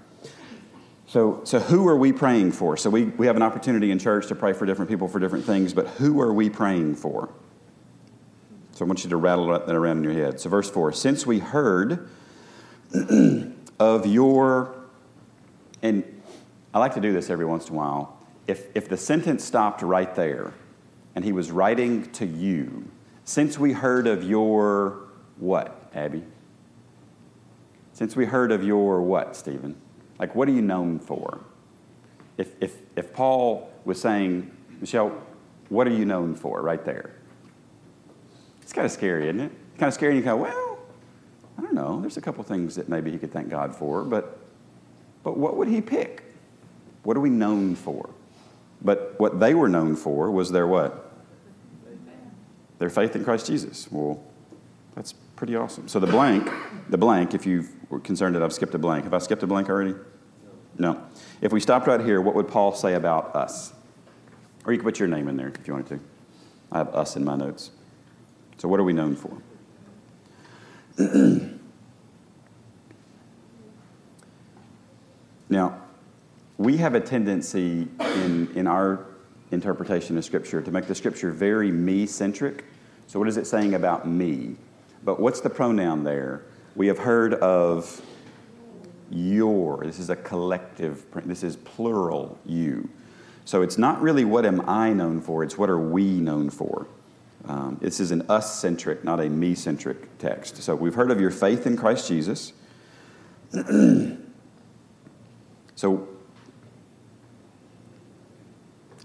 So, 1.08 1.42
so 1.44 1.60
who 1.60 1.88
are 1.90 1.98
we 1.98 2.12
praying 2.14 2.54
for? 2.54 2.78
So 2.78 2.90
we, 2.90 3.04
we 3.06 3.28
have 3.28 3.36
an 3.36 3.44
opportunity 3.44 3.92
in 3.92 4.00
church 4.00 4.28
to 4.28 4.36
pray 4.36 4.54
for 4.54 4.66
different 4.66 4.90
people 4.90 5.08
for 5.08 5.20
different 5.20 5.46
things, 5.46 5.74
but 5.74 5.88
who 5.88 6.22
are 6.22 6.34
we 6.34 6.50
praying 6.50 6.96
for? 6.96 7.30
So 8.74 8.84
I 8.84 8.88
want 8.88 9.04
you 9.04 9.10
to 9.12 9.18
rattle 9.18 9.48
that 9.48 9.70
around 9.70 10.00
in 10.00 10.04
your 10.04 10.14
head. 10.14 10.40
So, 10.40 10.50
verse 10.50 10.70
4 10.70 10.92
Since 10.94 11.26
we 11.28 11.40
heard 11.40 12.10
of 13.80 14.08
your, 14.08 14.76
and 15.82 16.04
I 16.74 16.80
like 16.80 16.96
to 16.96 17.02
do 17.02 17.14
this 17.14 17.30
every 17.30 17.46
once 17.46 17.68
in 17.68 17.76
a 17.76 17.78
while. 17.78 18.18
If, 18.48 18.66
if 18.76 18.90
the 18.90 18.98
sentence 18.98 19.44
stopped 19.44 19.82
right 19.84 20.14
there 20.16 20.54
and 21.16 21.24
he 21.24 21.32
was 21.32 21.52
writing 21.52 22.12
to 22.14 22.26
you, 22.26 22.90
since 23.24 23.58
we 23.58 23.74
heard 23.74 24.08
of 24.08 24.24
your 24.24 25.08
what, 25.38 25.90
Abby? 25.94 26.24
Since 27.94 28.16
we 28.16 28.26
heard 28.26 28.52
of 28.52 28.64
your 28.64 29.02
what, 29.02 29.36
Stephen? 29.36 29.76
Like, 30.18 30.34
what 30.36 30.48
are 30.48 30.52
you 30.52 30.64
known 30.64 31.00
for? 31.00 31.42
If, 32.38 32.52
if, 32.60 32.78
if 32.96 33.14
Paul 33.14 33.72
was 33.86 34.02
saying, 34.02 34.52
Michelle, 34.82 35.16
what 35.70 35.88
are 35.88 35.94
you 35.94 36.06
known 36.06 36.36
for 36.36 36.62
right 36.62 36.84
there? 36.84 37.16
It's 38.74 38.76
kind 38.78 38.86
of 38.88 38.92
scary, 38.92 39.26
isn't 39.26 39.40
it? 39.40 39.52
It's 39.52 39.80
kind 39.80 39.88
of 39.88 39.94
scary, 39.94 40.14
and 40.14 40.20
you 40.20 40.26
go, 40.26 40.36
well, 40.36 40.80
I 41.60 41.62
don't 41.62 41.76
know. 41.76 42.02
There's 42.02 42.18
a 42.18 42.22
couple 42.22 42.44
things 42.44 42.74
that 42.74 42.90
maybe 42.90 43.12
he 43.12 43.20
could 43.20 43.32
thank 43.32 43.48
God 43.48 43.76
for, 43.76 44.04
but, 44.04 44.40
but 45.22 45.38
what 45.38 45.58
would 45.58 45.68
he 45.68 45.80
pick? 45.80 46.24
What 47.04 47.16
are 47.16 47.20
we 47.20 47.30
known 47.30 47.76
for? 47.76 48.10
But 48.82 49.14
what 49.20 49.40
they 49.40 49.54
were 49.54 49.70
known 49.70 49.96
for 49.96 50.32
was 50.32 50.50
their 50.50 50.66
what? 50.66 51.12
Their 52.80 52.90
faith 52.90 53.16
in 53.16 53.24
Christ 53.24 53.46
Jesus. 53.46 53.92
Well, 53.92 54.24
that's 54.96 55.14
pretty 55.36 55.56
awesome. 55.56 55.88
So 55.88 56.00
the 56.00 56.08
blank, 56.08 56.52
the 56.90 56.98
blank, 56.98 57.36
if 57.36 57.46
you 57.46 57.68
were 57.90 58.00
concerned 58.00 58.36
that 58.36 58.42
I've 58.42 58.54
skipped 58.54 58.74
a 58.74 58.80
blank, 58.80 59.04
have 59.04 59.14
I 59.14 59.20
skipped 59.20 59.44
a 59.44 59.48
blank 59.48 59.70
already? 59.70 59.94
No. 60.80 61.00
If 61.42 61.54
we 61.54 61.60
stopped 61.60 61.86
right 61.86 62.02
here, 62.02 62.22
what 62.22 62.34
would 62.34 62.48
Paul 62.48 62.74
say 62.74 62.96
about 62.96 63.36
us? 63.36 63.72
Or 64.66 64.74
you 64.74 64.80
could 64.80 64.86
put 64.86 64.98
your 64.98 65.10
name 65.10 65.28
in 65.28 65.38
there 65.38 65.50
if 65.50 65.68
you 65.68 65.74
wanted 65.74 65.90
to. 65.90 66.00
I 66.72 66.80
have 66.80 66.96
us 66.96 67.16
in 67.16 67.24
my 67.24 67.36
notes. 67.36 67.70
So, 68.58 68.68
what 68.68 68.80
are 68.80 68.84
we 68.84 68.94
known 68.94 69.16
for? 69.16 69.38
now, 75.50 75.82
we 76.58 76.78
have 76.78 76.96
a 76.96 77.02
tendency 77.02 77.88
in, 78.00 78.50
in 78.56 78.68
our 78.68 79.06
interpretation 79.52 80.18
of 80.18 80.26
Scripture 80.26 80.62
to 80.62 80.72
make 80.72 80.88
the 80.88 80.96
Scripture 80.96 81.32
very 81.32 81.72
me 81.72 82.06
centric. 82.06 82.66
So, 83.08 83.20
what 83.20 83.28
is 83.28 83.38
it 83.38 83.48
saying 83.48 83.74
about 83.74 84.08
me? 84.08 84.56
But 85.04 85.20
what's 85.20 85.42
the 85.42 85.50
pronoun 85.50 86.04
there? 86.04 86.44
We 86.76 86.88
have 86.88 87.00
heard 87.00 87.34
of 87.36 88.02
your. 89.12 89.84
This 89.86 90.00
is 90.00 90.10
a 90.10 90.16
collective, 90.16 91.06
this 91.26 91.44
is 91.44 91.56
plural 91.58 92.38
you. 92.46 92.90
So, 93.46 93.62
it's 93.62 93.78
not 93.78 94.02
really 94.02 94.26
what 94.26 94.46
am 94.46 94.68
I 94.70 94.94
known 94.94 95.22
for, 95.22 95.44
it's 95.44 95.58
what 95.58 95.70
are 95.70 95.80
we 95.80 96.20
known 96.20 96.50
for. 96.50 96.88
Um, 97.46 97.78
this 97.82 98.00
is 98.00 98.12
an 98.12 98.24
us 98.30 98.60
centric, 98.60 99.04
not 99.04 99.20
a 99.20 99.30
me 99.30 99.54
centric 99.56 100.18
text. 100.18 100.64
So 100.64 100.76
we've 100.76 100.96
heard 100.96 101.12
of 101.12 101.20
your 101.20 101.32
faith 101.32 101.68
in 101.68 101.76
Christ 101.76 102.08
Jesus. 102.08 102.54
so, 105.76 106.08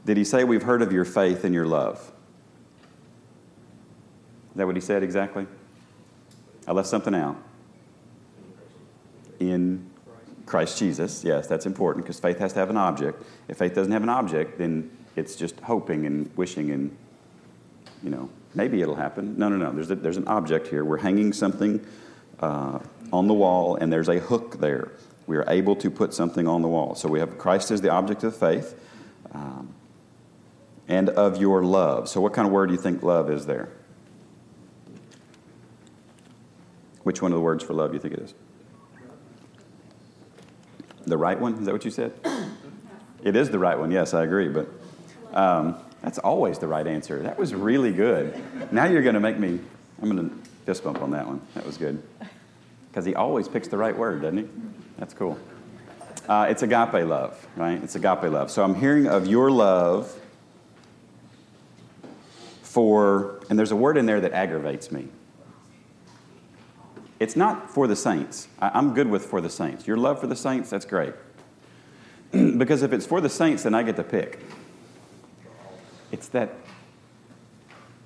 did 0.07 0.17
he 0.17 0.25
say, 0.25 0.45
We've 0.45 0.63
heard 0.63 0.83
of 0.83 0.93
your 0.93 1.05
faith 1.05 1.45
and 1.45 1.53
your 1.53 1.67
love? 1.67 2.13
Is 4.51 4.57
that 4.57 4.67
what 4.67 4.77
he 4.77 4.81
said 4.81 5.03
exactly? 5.03 5.47
I 6.67 6.73
left 6.73 6.89
something 6.89 7.15
out. 7.15 7.37
In 9.41 9.91
Christ 10.47 10.79
Jesus, 10.79 11.25
yes, 11.25 11.47
that's 11.47 11.67
important 11.67 12.05
because 12.05 12.19
faith 12.19 12.39
has 12.39 12.53
to 12.55 12.59
have 12.59 12.71
an 12.71 12.77
object. 12.77 13.23
If 13.49 13.59
faith 13.59 13.75
doesn't 13.75 13.93
have 13.93 14.03
an 14.03 14.09
object, 14.09 14.59
then 14.59 14.91
it's 15.15 15.37
just 15.37 15.61
hoping 15.61 16.07
and 16.07 16.35
wishing 16.37 16.71
and, 16.71 16.97
you 18.03 18.11
know, 18.11 18.31
maybe 18.55 18.81
it'll 18.83 18.95
happen. 18.95 19.39
No, 19.39 19.49
no, 19.49 19.57
no. 19.57 19.73
There's, 19.73 19.91
a, 19.91 19.95
there's 19.95 20.17
an 20.17 20.29
object 20.29 20.69
here. 20.69 20.85
We're 20.85 20.99
hanging 20.99 21.33
something 21.33 21.85
uh, 22.41 22.79
on 23.13 23.27
the 23.27 23.35
wall, 23.35 23.77
and 23.77 23.93
there's 23.93 24.09
a 24.09 24.19
hook 24.19 24.61
there. 24.61 24.93
We 25.27 25.37
are 25.37 25.45
able 25.49 25.77
to 25.77 25.91
put 25.91 26.15
something 26.15 26.47
on 26.47 26.63
the 26.63 26.69
wall. 26.69 26.95
So 26.95 27.09
we 27.09 27.19
have 27.19 27.39
Christ 27.39 27.71
as 27.71 27.81
the 27.81 27.91
object 27.91 28.25
of 28.25 28.37
faith 28.37 28.79
um, 29.33 29.75
and 30.87 31.11
of 31.11 31.41
your 31.41 31.65
love. 31.65 32.09
So, 32.09 32.21
what 32.21 32.33
kind 32.33 32.47
of 32.47 32.53
word 32.53 32.67
do 32.69 32.75
you 32.75 32.81
think 32.81 33.03
love 33.03 33.31
is 33.31 33.45
there? 33.47 33.69
Which 37.03 37.21
one 37.21 37.33
of 37.33 37.37
the 37.37 37.43
words 37.43 37.63
for 37.63 37.75
love 37.75 37.91
do 37.91 37.97
you 37.97 38.01
think 38.01 38.15
it 38.15 38.21
is? 38.21 38.35
The 41.07 41.17
right 41.17 41.39
one? 41.39 41.55
Is 41.55 41.67
that 41.67 41.73
what 41.73 41.85
you 41.85 41.91
said? 41.91 42.13
It 43.21 43.35
is 43.35 43.51
the 43.51 43.59
right 43.59 43.77
one. 43.77 43.91
Yes, 43.91 44.15
I 44.15 44.23
agree. 44.23 44.49
But 44.49 44.69
um, 45.35 45.77
that's 46.03 46.19
always 46.19 46.59
the 46.59 46.69
right 46.69 46.87
answer. 46.87 47.23
That 47.23 47.39
was 47.39 47.55
really 47.55 47.93
good. 47.93 48.41
Now 48.73 48.85
you're 48.85 49.03
going 49.03 49.15
to 49.15 49.21
make 49.21 49.39
me, 49.39 49.59
I'm 50.01 50.11
going 50.11 50.31
to 50.31 50.37
fist 50.65 50.85
bump 50.85 51.03
on 51.03 51.11
that 51.11 51.27
one. 51.27 51.41
That 51.55 51.67
was 51.67 51.77
good. 51.77 52.03
Because 52.91 53.05
he 53.05 53.15
always 53.15 53.49
picks 53.49 53.69
the 53.69 53.77
right 53.77 53.97
word, 53.97 54.23
doesn't 54.23 54.39
he? 54.39 54.49
That's 54.99 55.15
cool. 55.15 55.39
Uh, 56.29 56.47
it's 56.51 56.63
agape 56.63 57.07
love, 57.07 57.47
right? 57.57 57.83
It's 57.83 57.95
agape 57.95 58.25
love. 58.25 58.51
So 58.51 58.63
I'm 58.63 58.75
hearing 58.75 59.07
of 59.07 59.27
your 59.27 59.51
love 59.51 60.15
for, 62.63 63.41
and 63.49 63.59
there's 63.59 63.73
a 63.73 63.77
word 63.77 63.97
in 63.97 64.07
there 64.07 64.21
that 64.21 64.33
aggravates 64.33 64.93
me. 64.93 65.09
It's 67.19 67.35
not 67.35 67.71
for 67.71 67.87
the 67.87 67.97
saints. 67.97 68.47
I, 68.61 68.79
am 68.79 68.95
good 68.95 69.09
with 69.09 69.25
for 69.27 69.41
the 69.41 69.51
saints. 69.51 69.87
Your 69.87 69.97
love 69.97 70.21
for 70.21 70.27
the 70.27 70.37
saints, 70.37 70.71
that's 70.71 70.85
great. 70.85 71.15
because 72.31 72.83
if 72.83 72.93
it's 72.93 73.07
for 73.07 73.21
the 73.21 73.29
saints, 73.29 73.63
then 73.65 73.75
I 73.75 73.83
get 73.83 73.97
to 73.97 74.05
pick. 74.05 74.41
It's 76.11 76.29
that, 76.29 76.55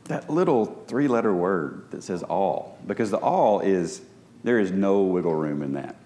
that 0.05 0.29
little 0.29 0.85
three 0.87 1.09
letter 1.09 1.33
word 1.33 1.91
that 1.91 2.03
says 2.03 2.23
all, 2.23 2.79
because 2.87 3.11
the 3.11 3.19
all 3.19 3.61
is, 3.61 4.03
there 4.45 4.59
is 4.59 4.71
no 4.71 5.03
wiggle 5.03 5.35
room 5.35 5.63
in 5.63 5.75
that. 5.75 5.97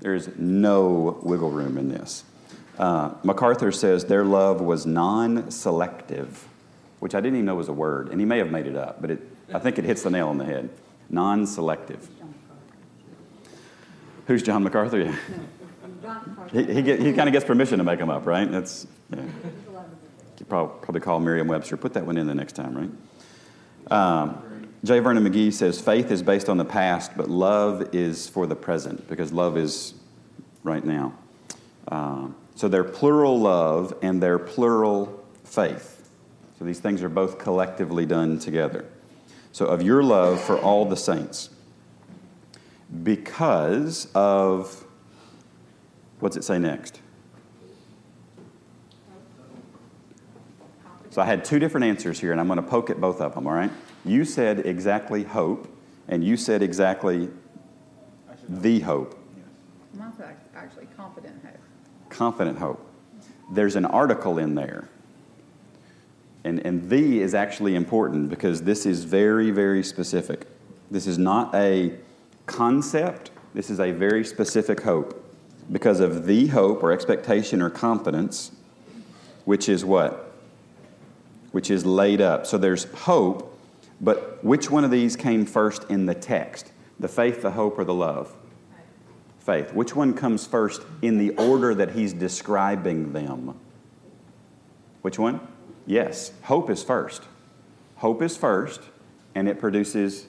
There 0.00 0.14
is 0.14 0.28
no 0.36 1.18
wiggle 1.22 1.50
room 1.50 1.78
in 1.78 1.88
this. 1.88 2.24
Uh, 2.78 3.14
MacArthur 3.22 3.72
says 3.72 4.04
their 4.04 4.24
love 4.24 4.60
was 4.60 4.84
non 4.84 5.50
selective, 5.50 6.46
which 7.00 7.14
I 7.14 7.20
didn't 7.20 7.36
even 7.36 7.46
know 7.46 7.54
was 7.54 7.68
a 7.68 7.72
word, 7.72 8.10
and 8.10 8.20
he 8.20 8.26
may 8.26 8.38
have 8.38 8.50
made 8.50 8.66
it 8.66 8.76
up, 8.76 9.00
but 9.00 9.10
it, 9.12 9.22
I 9.52 9.58
think 9.60 9.78
it 9.78 9.84
hits 9.84 10.02
the 10.02 10.10
nail 10.10 10.28
on 10.28 10.38
the 10.38 10.44
head. 10.44 10.68
Non 11.08 11.46
selective. 11.46 12.08
Who's 14.26 14.42
John 14.42 14.62
MacArthur? 14.62 15.00
Yeah. 15.00 15.16
He, 16.52 16.64
he, 16.64 16.82
he 16.82 17.12
kind 17.12 17.28
of 17.28 17.32
gets 17.32 17.44
permission 17.44 17.78
to 17.78 17.84
make 17.84 17.98
them 17.98 18.10
up, 18.10 18.26
right? 18.26 18.50
That's, 18.50 18.86
yeah. 19.10 19.22
You 20.44 20.48
probably, 20.48 21.00
call 21.00 21.20
Merriam 21.20 21.48
Webster. 21.48 21.78
Put 21.78 21.94
that 21.94 22.04
one 22.04 22.18
in 22.18 22.26
the 22.26 22.34
next 22.34 22.52
time, 22.52 22.76
right? 22.76 22.90
Um, 23.90 24.68
J. 24.84 24.98
Vernon 24.98 25.24
McGee 25.24 25.50
says 25.50 25.80
faith 25.80 26.10
is 26.10 26.22
based 26.22 26.50
on 26.50 26.58
the 26.58 26.64
past, 26.66 27.12
but 27.16 27.30
love 27.30 27.94
is 27.94 28.28
for 28.28 28.46
the 28.46 28.54
present 28.54 29.08
because 29.08 29.32
love 29.32 29.56
is 29.56 29.94
right 30.62 30.84
now. 30.84 31.14
Um, 31.88 32.36
so 32.54 32.68
they're 32.68 32.84
plural 32.84 33.38
love 33.40 33.94
and 34.02 34.22
they're 34.22 34.38
plural 34.38 35.24
faith. 35.44 36.10
So 36.58 36.66
these 36.66 36.80
things 36.80 37.02
are 37.02 37.08
both 37.08 37.38
collectively 37.38 38.04
done 38.04 38.38
together. 38.38 38.84
So, 39.52 39.66
of 39.66 39.82
your 39.82 40.02
love 40.02 40.42
for 40.42 40.58
all 40.58 40.84
the 40.84 40.96
saints, 40.96 41.48
because 43.02 44.08
of 44.14 44.84
what's 46.20 46.36
it 46.36 46.44
say 46.44 46.58
next? 46.58 47.00
So 51.14 51.22
I 51.22 51.26
had 51.26 51.44
two 51.44 51.60
different 51.60 51.86
answers 51.86 52.18
here, 52.18 52.32
and 52.32 52.40
I'm 52.40 52.48
going 52.48 52.56
to 52.56 52.62
poke 52.68 52.90
at 52.90 53.00
both 53.00 53.20
of 53.20 53.36
them, 53.36 53.46
all 53.46 53.52
right? 53.52 53.70
You 54.04 54.24
said 54.24 54.66
exactly 54.66 55.22
hope, 55.22 55.68
and 56.08 56.24
you 56.24 56.36
said 56.36 56.60
exactly 56.60 57.28
the 58.48 58.80
hope. 58.80 59.16
Mine's 59.96 60.16
actually 60.56 60.88
confident 60.96 61.40
hope. 61.44 61.60
Confident 62.08 62.58
hope. 62.58 62.84
There's 63.48 63.76
an 63.76 63.84
article 63.84 64.38
in 64.38 64.56
there. 64.56 64.88
And, 66.42 66.58
and 66.66 66.90
the 66.90 67.20
is 67.20 67.32
actually 67.32 67.76
important 67.76 68.28
because 68.28 68.62
this 68.62 68.84
is 68.84 69.04
very, 69.04 69.52
very 69.52 69.84
specific. 69.84 70.48
This 70.90 71.06
is 71.06 71.16
not 71.16 71.54
a 71.54 71.94
concept, 72.46 73.30
this 73.54 73.70
is 73.70 73.78
a 73.78 73.92
very 73.92 74.24
specific 74.24 74.80
hope. 74.80 75.24
Because 75.70 76.00
of 76.00 76.26
the 76.26 76.48
hope 76.48 76.82
or 76.82 76.90
expectation 76.90 77.62
or 77.62 77.70
confidence, 77.70 78.50
which 79.44 79.68
is 79.68 79.84
what? 79.84 80.32
Which 81.54 81.70
is 81.70 81.86
laid 81.86 82.20
up. 82.20 82.44
So 82.48 82.58
there's 82.58 82.92
hope, 82.92 83.56
but 84.00 84.42
which 84.42 84.72
one 84.72 84.82
of 84.82 84.90
these 84.90 85.14
came 85.14 85.46
first 85.46 85.84
in 85.84 86.06
the 86.06 86.14
text? 86.14 86.72
The 86.98 87.06
faith, 87.06 87.42
the 87.42 87.52
hope, 87.52 87.78
or 87.78 87.84
the 87.84 87.94
love? 87.94 88.34
Faith. 89.38 89.72
Which 89.72 89.94
one 89.94 90.14
comes 90.14 90.48
first 90.48 90.82
in 91.00 91.16
the 91.16 91.30
order 91.36 91.72
that 91.72 91.92
he's 91.92 92.12
describing 92.12 93.12
them? 93.12 93.56
Which 95.02 95.16
one? 95.16 95.46
Yes, 95.86 96.32
hope 96.42 96.68
is 96.70 96.82
first. 96.82 97.22
Hope 97.98 98.20
is 98.20 98.36
first, 98.36 98.80
and 99.36 99.48
it 99.48 99.60
produces 99.60 100.26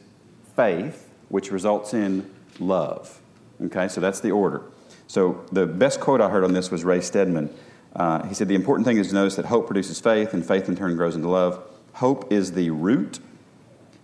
faith, 0.55 1.10
which 1.29 1.51
results 1.51 1.96
in 1.96 2.32
love. 2.60 3.20
Okay, 3.60 3.88
so 3.88 4.00
that's 4.00 4.20
the 4.20 4.29
order. 4.29 4.62
So 5.08 5.44
the 5.51 5.65
best 5.65 6.00
quote 6.00 6.22
I 6.22 6.29
heard 6.29 6.44
on 6.44 6.53
this 6.53 6.70
was 6.70 6.84
Ray 6.84 7.01
Stedman. 7.01 7.51
Uh, 7.96 8.25
he 8.28 8.34
said 8.34 8.48
the 8.48 8.56
important 8.56 8.86
thing 8.86 8.98
is 8.98 9.08
to 9.10 9.14
notice 9.14 9.36
that 9.36 9.46
hope 9.46 9.68
produces 9.68 10.00
faith, 10.00 10.34
and 10.34 10.46
faith 10.46 10.68
in 10.68 10.75
turn 10.75 10.96
grows 10.96 11.16
into 11.16 11.30
love. 11.30 11.64
Hope 11.94 12.32
is 12.32 12.52
the 12.52 12.70
root, 12.70 13.20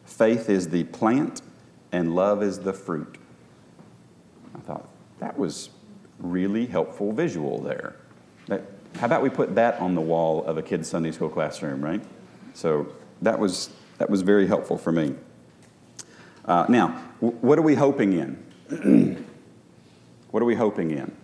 faith 0.06 0.50
is 0.50 0.70
the 0.70 0.86
plant, 0.86 1.42
and 1.92 2.16
love 2.16 2.42
is 2.42 2.60
the 2.60 2.74
fruit. 2.74 3.18
I 4.56 4.60
thought 4.60 4.88
that 5.20 5.38
was 5.38 5.70
really 6.20 6.68
helpful 6.68 7.12
visual 7.12 7.60
there. 7.60 7.96
That, 8.48 8.62
how 8.96 9.08
about 9.08 9.22
we 9.22 9.30
put 9.30 9.56
that 9.56 9.80
on 9.80 9.96
the 9.96 10.02
wall 10.02 10.46
of 10.46 10.58
a 10.58 10.62
kid's 10.62 10.88
Sunday 10.88 11.12
school 11.12 11.30
classroom, 11.30 11.84
right? 11.84 12.02
So 12.54 12.88
that 13.22 13.40
was 13.40 13.70
that 13.98 14.10
was 14.10 14.22
very 14.22 14.48
helpful 14.48 14.78
for 14.78 14.92
me. 14.92 15.16
Uh, 16.46 16.66
now, 16.70 17.04
w- 17.22 17.38
what 17.42 17.60
are 17.60 17.62
we 17.62 17.76
hoping 17.76 18.14
in? 18.14 19.26
what 20.32 20.42
are 20.42 20.46
we 20.46 20.56
hoping 20.56 20.92
in? 20.92 21.16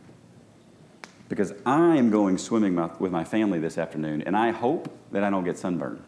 Because 1.30 1.54
I 1.66 1.98
am 1.98 2.10
going 2.10 2.38
swimming 2.38 2.76
my, 2.76 2.90
with 3.00 3.12
my 3.12 3.24
family 3.24 3.60
this 3.60 3.78
afternoon, 3.78 4.22
and 4.24 4.36
I 4.36 4.52
hope 4.52 4.90
that 5.12 5.24
I 5.24 5.30
don't 5.30 5.44
get 5.44 5.58
sunburned 5.58 6.02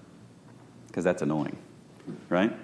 because 0.87 1.03
that's 1.03 1.21
annoying, 1.21 1.57
right? 2.29 2.55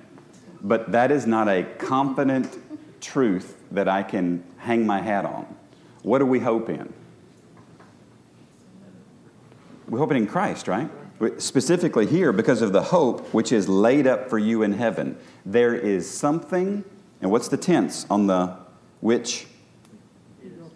But 0.61 0.91
that 0.91 1.11
is 1.11 1.27
not 1.27 1.47
a 1.47 1.63
confident 1.77 2.57
truth 3.01 3.57
that 3.71 3.87
I 3.87 4.03
can 4.03 4.43
hang 4.57 4.87
my 4.87 5.01
hat 5.01 5.25
on. 5.25 5.55
What 6.01 6.19
do 6.19 6.25
we 6.25 6.39
hope 6.39 6.69
in? 6.69 6.91
We 9.87 9.99
hope 9.99 10.11
in 10.11 10.25
Christ, 10.25 10.67
right? 10.67 10.89
Specifically 11.37 12.05
here, 12.05 12.33
because 12.33 12.61
of 12.61 12.73
the 12.73 12.81
hope 12.81 13.33
which 13.33 13.51
is 13.51 13.69
laid 13.69 14.07
up 14.07 14.29
for 14.29 14.39
you 14.39 14.63
in 14.63 14.73
heaven. 14.73 15.17
There 15.45 15.75
is 15.75 16.09
something, 16.09 16.83
and 17.21 17.31
what's 17.31 17.47
the 17.47 17.57
tense 17.57 18.05
on 18.09 18.27
the 18.27 18.57
which 19.01 19.45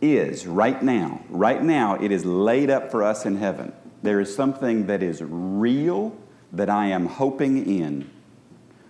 is 0.02 0.48
right 0.48 0.82
now. 0.82 1.22
Right 1.30 1.64
now, 1.64 1.96
it 1.96 2.12
is 2.12 2.26
laid 2.26 2.70
up 2.70 2.92
for 2.92 3.04
us 3.04 3.26
in 3.26 3.38
heaven. 3.38 3.74
There 4.02 4.20
is 4.20 4.34
something 4.34 4.88
that 4.88 5.04
is 5.04 5.22
real 5.22 6.16
that 6.54 6.70
I 6.70 6.88
am 6.88 7.06
hoping 7.06 7.66
in, 7.80 8.10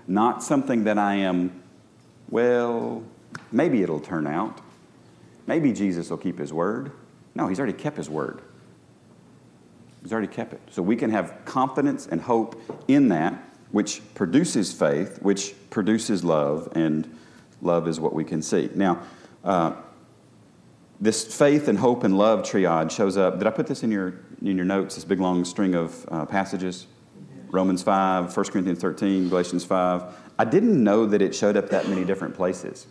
not 0.07 0.43
something 0.43 0.83
that 0.85 0.97
I 0.97 1.15
am, 1.15 1.61
well, 2.29 3.03
maybe 3.51 3.81
it'll 3.81 3.99
turn 3.99 4.27
out. 4.27 4.61
Maybe 5.47 5.73
Jesus 5.73 6.09
will 6.09 6.17
keep 6.17 6.37
his 6.37 6.53
word. 6.53 6.91
No, 7.35 7.47
he's 7.47 7.59
already 7.59 7.73
kept 7.73 7.97
his 7.97 8.09
word. 8.09 8.41
He's 10.03 10.13
already 10.13 10.27
kept 10.27 10.53
it. 10.53 10.61
So 10.69 10.81
we 10.81 10.95
can 10.95 11.09
have 11.09 11.33
confidence 11.45 12.07
and 12.07 12.21
hope 12.21 12.61
in 12.87 13.09
that, 13.09 13.33
which 13.71 14.01
produces 14.13 14.71
faith, 14.71 15.21
which 15.21 15.53
produces 15.69 16.23
love, 16.23 16.69
and 16.75 17.17
love 17.61 17.87
is 17.87 17.99
what 17.99 18.13
we 18.13 18.23
can 18.23 18.41
see. 18.41 18.69
Now, 18.75 19.01
uh, 19.43 19.73
this 21.01 21.33
faith 21.35 21.67
and 21.67 21.79
hope 21.79 22.03
and 22.03 22.17
love 22.17 22.43
triad 22.43 22.91
shows 22.91 23.17
up. 23.17 23.37
Did 23.37 23.47
I 23.47 23.51
put 23.51 23.67
this 23.67 23.83
in 23.83 23.91
your, 23.91 24.15
in 24.41 24.57
your 24.57 24.65
notes, 24.65 24.95
this 24.95 25.05
big 25.05 25.19
long 25.19 25.45
string 25.45 25.75
of 25.75 26.05
uh, 26.09 26.25
passages? 26.25 26.87
Romans 27.51 27.81
5, 27.81 28.35
1 28.35 28.45
Corinthians 28.47 28.79
13, 28.79 29.29
Galatians 29.29 29.65
5. 29.65 30.03
I 30.37 30.45
didn't 30.45 30.83
know 30.83 31.05
that 31.05 31.21
it 31.21 31.33
showed 31.33 31.57
up 31.57 31.69
that 31.69 31.87
many 31.87 32.03
different 32.03 32.35
places. 32.35 32.85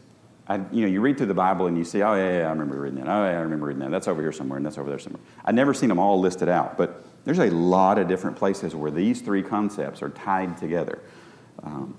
I, 0.48 0.56
you 0.72 0.80
know, 0.80 0.88
you 0.88 1.00
read 1.00 1.18
through 1.18 1.26
the 1.26 1.34
Bible 1.34 1.66
and 1.66 1.76
you 1.76 1.84
see, 1.84 2.02
oh, 2.02 2.14
yeah, 2.14 2.38
yeah, 2.38 2.46
I 2.46 2.50
remember 2.50 2.80
reading 2.80 2.98
that. 3.00 3.08
Oh, 3.08 3.24
yeah, 3.24 3.38
I 3.38 3.42
remember 3.42 3.66
reading 3.66 3.80
that. 3.80 3.90
That's 3.90 4.08
over 4.08 4.22
here 4.22 4.32
somewhere, 4.32 4.56
and 4.56 4.64
that's 4.64 4.78
over 4.78 4.88
there 4.88 4.98
somewhere. 4.98 5.22
I've 5.44 5.54
never 5.54 5.74
seen 5.74 5.90
them 5.90 5.98
all 5.98 6.18
listed 6.18 6.48
out, 6.48 6.78
but 6.78 7.04
there's 7.24 7.38
a 7.38 7.50
lot 7.50 7.98
of 7.98 8.08
different 8.08 8.36
places 8.36 8.74
where 8.74 8.90
these 8.90 9.20
three 9.20 9.42
concepts 9.42 10.02
are 10.02 10.08
tied 10.08 10.56
together, 10.56 11.00
um, 11.62 11.96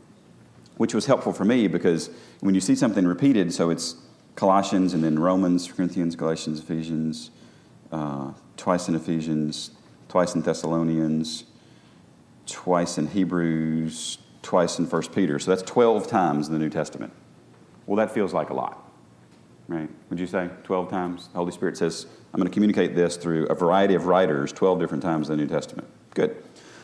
which 0.77 0.95
was 0.95 1.05
helpful 1.05 1.31
for 1.31 1.45
me 1.45 1.67
because 1.67 2.09
when 2.39 2.55
you 2.55 2.61
see 2.61 2.75
something 2.75 3.05
repeated, 3.05 3.53
so 3.53 3.69
it's 3.69 3.95
Colossians 4.39 4.93
and 4.93 5.03
then 5.03 5.19
Romans, 5.19 5.69
Corinthians, 5.69 6.15
Galatians, 6.15 6.61
Ephesians, 6.61 7.29
uh, 7.91 8.31
twice 8.55 8.87
in 8.87 8.95
Ephesians, 8.95 9.71
twice 10.07 10.33
in 10.33 10.41
Thessalonians, 10.41 11.43
twice 12.45 12.97
in 12.97 13.07
Hebrews, 13.07 14.17
twice 14.41 14.79
in 14.79 14.85
1 14.85 15.01
Peter. 15.13 15.39
So 15.39 15.51
that's 15.51 15.69
12 15.69 16.07
times 16.07 16.47
in 16.47 16.53
the 16.53 16.59
New 16.59 16.69
Testament. 16.69 17.11
Well, 17.85 17.97
that 17.97 18.11
feels 18.11 18.33
like 18.33 18.49
a 18.49 18.53
lot, 18.53 18.89
right? 19.67 19.89
Would 20.09 20.21
you 20.21 20.27
say 20.27 20.49
12 20.63 20.89
times? 20.89 21.27
The 21.27 21.37
Holy 21.37 21.51
Spirit 21.51 21.75
says, 21.75 22.05
I'm 22.33 22.39
going 22.39 22.49
to 22.49 22.53
communicate 22.53 22.95
this 22.95 23.17
through 23.17 23.47
a 23.47 23.55
variety 23.55 23.95
of 23.95 24.05
writers 24.05 24.53
12 24.53 24.79
different 24.79 25.03
times 25.03 25.29
in 25.29 25.35
the 25.35 25.43
New 25.43 25.49
Testament. 25.49 25.87
Good. 26.13 26.41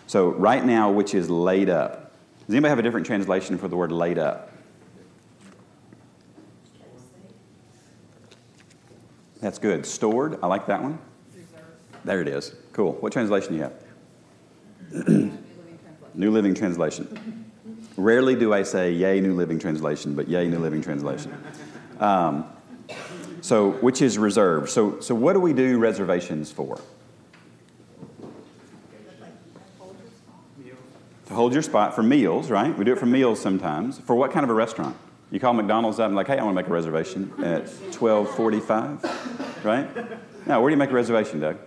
So, 0.08 0.30
right 0.32 0.64
now, 0.66 0.92
which 0.92 1.16
is 1.16 1.30
laid 1.30 1.70
up. 1.70 2.12
Does 2.46 2.54
anybody 2.54 2.70
have 2.70 2.80
a 2.80 2.84
different 2.84 3.06
translation 3.06 3.58
for 3.58 3.70
the 3.70 3.78
word 3.78 3.94
laid 3.94 4.20
up? 4.20 4.52
That's 9.46 9.60
good. 9.60 9.86
Stored, 9.86 10.40
I 10.42 10.48
like 10.48 10.66
that 10.66 10.82
one. 10.82 10.98
There 12.04 12.20
it 12.20 12.28
is. 12.28 12.56
Cool. 12.74 12.94
What 12.94 13.14
translation 13.14 13.52
do 13.52 13.58
you 13.58 13.62
have? 13.62 15.38
New 16.16 16.32
Living 16.32 16.56
Translation. 16.56 17.46
Rarely 17.96 18.34
do 18.34 18.56
I 18.56 18.64
say, 18.64 18.92
Yay, 18.92 19.22
New 19.22 19.36
Living 19.36 19.60
Translation, 19.60 20.16
but 20.16 20.28
Yay, 20.28 20.48
New 20.48 20.58
Living 20.58 20.82
Translation. 20.82 21.32
Um, 22.00 22.48
so, 23.42 23.74
which 23.74 24.02
is 24.02 24.18
reserved. 24.18 24.72
So, 24.72 25.00
so, 25.00 25.14
what 25.14 25.34
do 25.34 25.40
we 25.40 25.54
do 25.54 25.78
reservations 25.78 26.52
for? 26.52 26.82
To 31.28 31.34
hold 31.36 31.54
your 31.54 31.62
spot 31.62 31.94
for 31.94 32.02
meals, 32.02 32.50
right? 32.50 32.76
We 32.76 32.84
do 32.84 32.94
it 32.94 32.98
for 33.00 33.06
meals 33.06 33.42
sometimes. 33.42 34.00
For 34.00 34.16
what 34.16 34.32
kind 34.32 34.44
of 34.44 34.50
a 34.50 34.56
restaurant? 34.56 34.98
You 35.32 35.40
call 35.40 35.54
McDonald's 35.54 36.00
up 36.00 36.08
and 36.08 36.16
like, 36.16 36.28
hey, 36.28 36.38
I 36.38 36.44
want 36.44 36.56
to 36.56 36.62
make 36.62 36.70
a 36.70 36.74
reservation 36.74 37.32
at 37.40 37.68
1245, 37.68 39.66
right? 39.66 40.48
Now, 40.48 40.62
where 40.62 40.70
do 40.70 40.74
you 40.74 40.78
make 40.78 40.92
a 40.92 40.94
reservation, 40.94 41.40
Doug? 41.40 41.58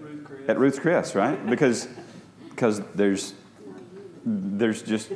At 0.46 0.58
Ruth's 0.58 0.78
Chris, 0.78 1.14
right? 1.14 1.44
Because 1.48 1.88
because 2.50 2.80
there's 2.94 3.34
there's 4.24 4.82
just 4.82 5.12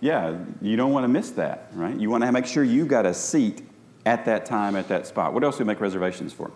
yeah, 0.00 0.38
you 0.62 0.76
don't 0.76 0.92
want 0.92 1.04
to 1.04 1.08
miss 1.08 1.30
that, 1.32 1.70
right? 1.72 1.98
You 1.98 2.10
want 2.10 2.24
to 2.24 2.30
make 2.30 2.46
sure 2.46 2.62
you've 2.62 2.88
got 2.88 3.06
a 3.06 3.14
seat 3.14 3.62
at 4.06 4.24
that 4.26 4.46
time 4.46 4.76
at 4.76 4.88
that 4.88 5.06
spot. 5.06 5.34
What 5.34 5.42
else 5.42 5.56
do 5.56 5.64
we 5.64 5.66
make 5.66 5.80
reservations 5.80 6.32
for? 6.32 6.50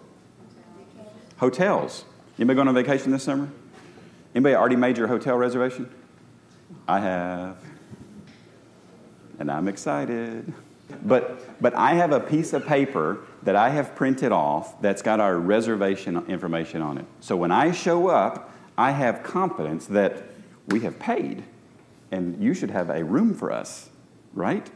Hotels. 1.39 2.05
Anybody 2.39 2.55
going 2.57 2.69
on 2.69 2.75
vacation 2.75 3.11
this 3.11 3.25
summer? 3.25 3.51
Anybody 4.35 4.55
already 4.55 4.77
made 4.77 4.97
your 4.97 5.09
hotel 5.09 5.37
reservation? 5.37 5.93
I 6.89 7.01
have. 7.01 7.57
And 9.39 9.51
I'm 9.51 9.69
excited. 9.69 10.53
But, 11.03 11.61
but 11.61 11.75
I 11.75 11.95
have 11.95 12.13
a 12.13 12.21
piece 12.21 12.53
of 12.53 12.67
paper 12.67 13.21
that 13.43 13.57
I 13.57 13.71
have 13.71 13.95
printed 13.95 14.33
off 14.33 14.81
that's 14.81 15.03
got 15.03 15.21
our 15.21 15.37
reservation 15.39 16.25
information 16.29 16.83
on 16.83 16.99
it. 16.99 17.07
So 17.21 17.37
when 17.37 17.51
I 17.51 17.73
show 17.73 18.09
up, 18.09 18.51
I 18.77 18.93
have 18.93 19.23
confidence 19.23 19.87
that 19.87 20.25
we 20.69 20.81
have 20.81 20.99
paid 20.99 21.45
and 22.11 22.43
you 22.43 22.55
should 22.55 22.71
have 22.71 22.91
a 22.91 23.03
room 23.03 23.35
for 23.35 23.51
us, 23.51 23.89
right? 24.35 24.71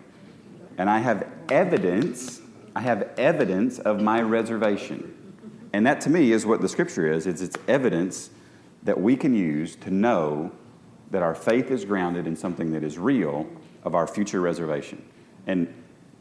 And 0.79 0.91
I 0.91 0.99
have 0.99 1.29
evidence, 1.51 2.41
I 2.75 2.81
have 2.81 3.11
evidence 3.19 3.79
of 3.79 4.01
my 4.01 4.21
reservation. 4.23 5.13
And 5.73 5.87
that 5.87 6.01
to 6.03 6.11
me 6.11 6.33
is 6.33 6.47
what 6.47 6.61
the 6.61 6.69
scripture 6.69 7.11
is. 7.11 7.27
It's, 7.27 7.43
it's 7.43 7.57
evidence 7.69 8.31
that 8.83 9.01
we 9.01 9.17
can 9.17 9.35
use 9.35 9.77
to 9.77 9.91
know 9.91 10.51
that 11.11 11.23
our 11.23 11.35
faith 11.35 11.71
is 11.71 11.85
grounded 11.85 12.27
in 12.27 12.37
something 12.37 12.73
that 12.73 12.83
is 12.83 12.99
real 12.99 13.47
of 13.85 13.95
our 13.95 14.07
future 14.07 14.41
reservation. 14.41 15.05
And, 15.47 15.73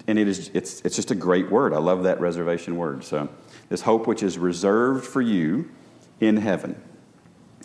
and 0.08 0.20
it 0.20 0.28
is, 0.28 0.52
it's, 0.54 0.82
it's 0.82 0.96
just 0.96 1.12
a 1.12 1.16
great 1.16 1.50
word. 1.50 1.74
I 1.74 1.78
love 1.78 2.04
that 2.04 2.20
reservation 2.20 2.78
word. 2.78 3.04
So, 3.04 3.30
this 3.70 3.82
hope 3.82 4.06
which 4.06 4.22
is 4.22 4.38
reserved 4.38 5.06
for 5.06 5.22
you 5.22 5.70
in 6.20 6.38
heaven. 6.38 6.82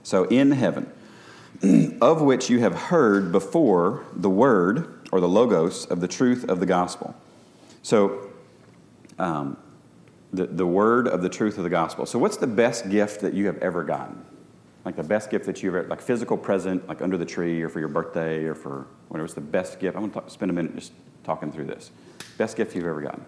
So, 0.02 0.24
in 0.24 0.52
heaven. 0.52 0.90
of 2.00 2.22
which 2.22 2.48
you 2.48 2.60
have 2.60 2.74
heard 2.74 3.32
before 3.32 4.04
the 4.14 4.30
word 4.30 5.06
or 5.12 5.20
the 5.20 5.28
logos 5.28 5.84
of 5.86 6.00
the 6.00 6.08
truth 6.08 6.48
of 6.48 6.60
the 6.60 6.66
gospel. 6.66 7.14
So, 7.82 8.30
um, 9.18 9.56
the, 10.32 10.46
the 10.46 10.66
word 10.66 11.08
of 11.08 11.22
the 11.22 11.28
truth 11.28 11.58
of 11.58 11.64
the 11.64 11.70
gospel. 11.70 12.06
So, 12.06 12.18
what's 12.18 12.38
the 12.38 12.46
best 12.46 12.88
gift 12.88 13.20
that 13.20 13.34
you 13.34 13.46
have 13.46 13.58
ever 13.58 13.84
gotten? 13.84 14.24
Like 14.84 14.96
the 14.96 15.02
best 15.02 15.30
gift 15.30 15.44
that 15.46 15.62
you've 15.62 15.74
ever, 15.74 15.88
like 15.88 16.00
physical 16.00 16.38
present, 16.38 16.88
like 16.88 17.02
under 17.02 17.18
the 17.18 17.26
tree 17.26 17.60
or 17.60 17.68
for 17.68 17.80
your 17.80 17.88
birthday 17.88 18.44
or 18.44 18.54
for 18.54 18.86
whatever. 19.08 19.26
It's 19.26 19.34
the 19.34 19.42
best 19.42 19.80
gift. 19.80 19.96
I'm 19.96 20.08
going 20.08 20.24
to 20.24 20.30
spend 20.30 20.50
a 20.50 20.54
minute 20.54 20.74
just 20.76 20.92
talking 21.24 21.52
through 21.52 21.66
this. 21.66 21.90
Best 22.40 22.56
gift 22.56 22.74
you've 22.74 22.86
ever 22.86 23.02
gotten. 23.02 23.22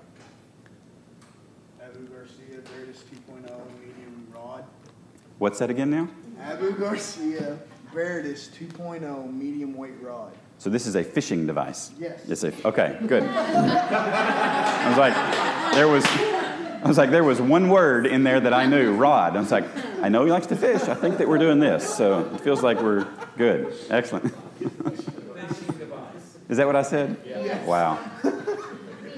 Abu 1.83 2.07
Garcia, 2.07 2.63
Veritas 2.65 3.05
2.0 3.13 3.43
medium 3.79 4.27
rod. 4.35 4.65
What's 5.37 5.59
that 5.59 5.69
again 5.69 5.91
now? 5.91 6.09
Abu 6.41 6.73
Garcia, 6.73 7.59
Veritas 7.93 8.49
2.0 8.59 9.31
medium 9.31 9.77
weight 9.77 10.01
rod. 10.01 10.33
So 10.57 10.71
this 10.71 10.87
is 10.87 10.97
a 10.97 11.05
fishing 11.05 11.47
device. 11.47 11.91
Yes. 11.99 12.27
It's 12.27 12.43
a, 12.43 12.55
okay, 12.67 12.97
good. 13.07 13.23
I 13.25 14.89
was 14.89 14.97
like, 14.97 15.15
there 15.75 15.89
was, 15.89 16.07
I 16.07 16.85
was 16.87 16.97
like, 16.97 17.11
there 17.11 17.23
was 17.23 17.39
one 17.39 17.69
word 17.69 18.07
in 18.07 18.25
there 18.25 18.41
that 18.41 18.55
I 18.55 18.65
knew, 18.65 18.95
rod. 18.95 19.37
I 19.37 19.41
was 19.41 19.53
like, 19.53 19.67
I 20.01 20.09
know 20.09 20.25
he 20.25 20.31
likes 20.31 20.47
to 20.47 20.57
fish. 20.57 20.85
I 20.85 20.95
think 20.95 21.19
that 21.19 21.29
we're 21.29 21.37
doing 21.37 21.59
this, 21.59 21.87
so 21.87 22.31
it 22.35 22.41
feels 22.41 22.63
like 22.63 22.81
we're 22.81 23.07
good. 23.37 23.75
Excellent. 23.91 24.25
is 26.49 26.57
that 26.57 26.67
what 26.67 26.77
I 26.77 26.83
said? 26.83 27.19
Yes. 27.27 27.69
Wow. 27.69 27.99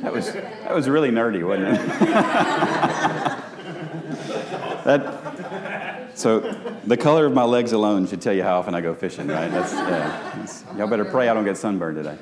That 0.05 0.13
was 0.13 0.33
that 0.33 0.75
was 0.75 0.89
really 0.89 1.11
nerdy, 1.11 1.47
wasn't 1.47 1.69
it? 1.69 1.87
that 4.85 6.11
so 6.15 6.41
the 6.85 6.97
color 6.97 7.27
of 7.27 7.33
my 7.33 7.45
legs 7.45 7.73
alone 7.73 8.07
should 8.07 8.21
tell 8.21 8.35
you 8.35 8.43
how 8.43 8.59
often 8.59 8.75
I 8.75 8.83
go 8.83 8.95
fishing, 8.95 9.29
right? 9.29 9.51
That's, 9.51 9.73
yeah, 9.73 10.33
that's, 10.37 10.65
y'all 10.77 10.87
better 10.87 11.07
pray 11.07 11.29
I 11.29 11.35
don't 11.35 11.45
get 11.45 11.57
sunburned 11.57 11.97
today. 11.97 12.19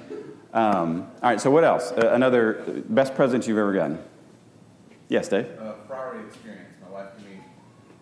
Um, 0.52 1.10
all 1.22 1.30
right, 1.30 1.40
so 1.40 1.50
what 1.50 1.64
else? 1.64 1.90
Uh, 1.90 2.10
another 2.12 2.82
best 2.88 3.14
present 3.14 3.48
you've 3.48 3.58
ever 3.58 3.72
gotten? 3.72 3.98
Yes, 5.08 5.28
Dave? 5.28 5.46
A 5.46 5.74
Ferrari 5.88 6.24
experience. 6.24 6.68
My 6.82 6.88
wife 6.88 7.08
and 7.16 7.26
me 7.26 7.40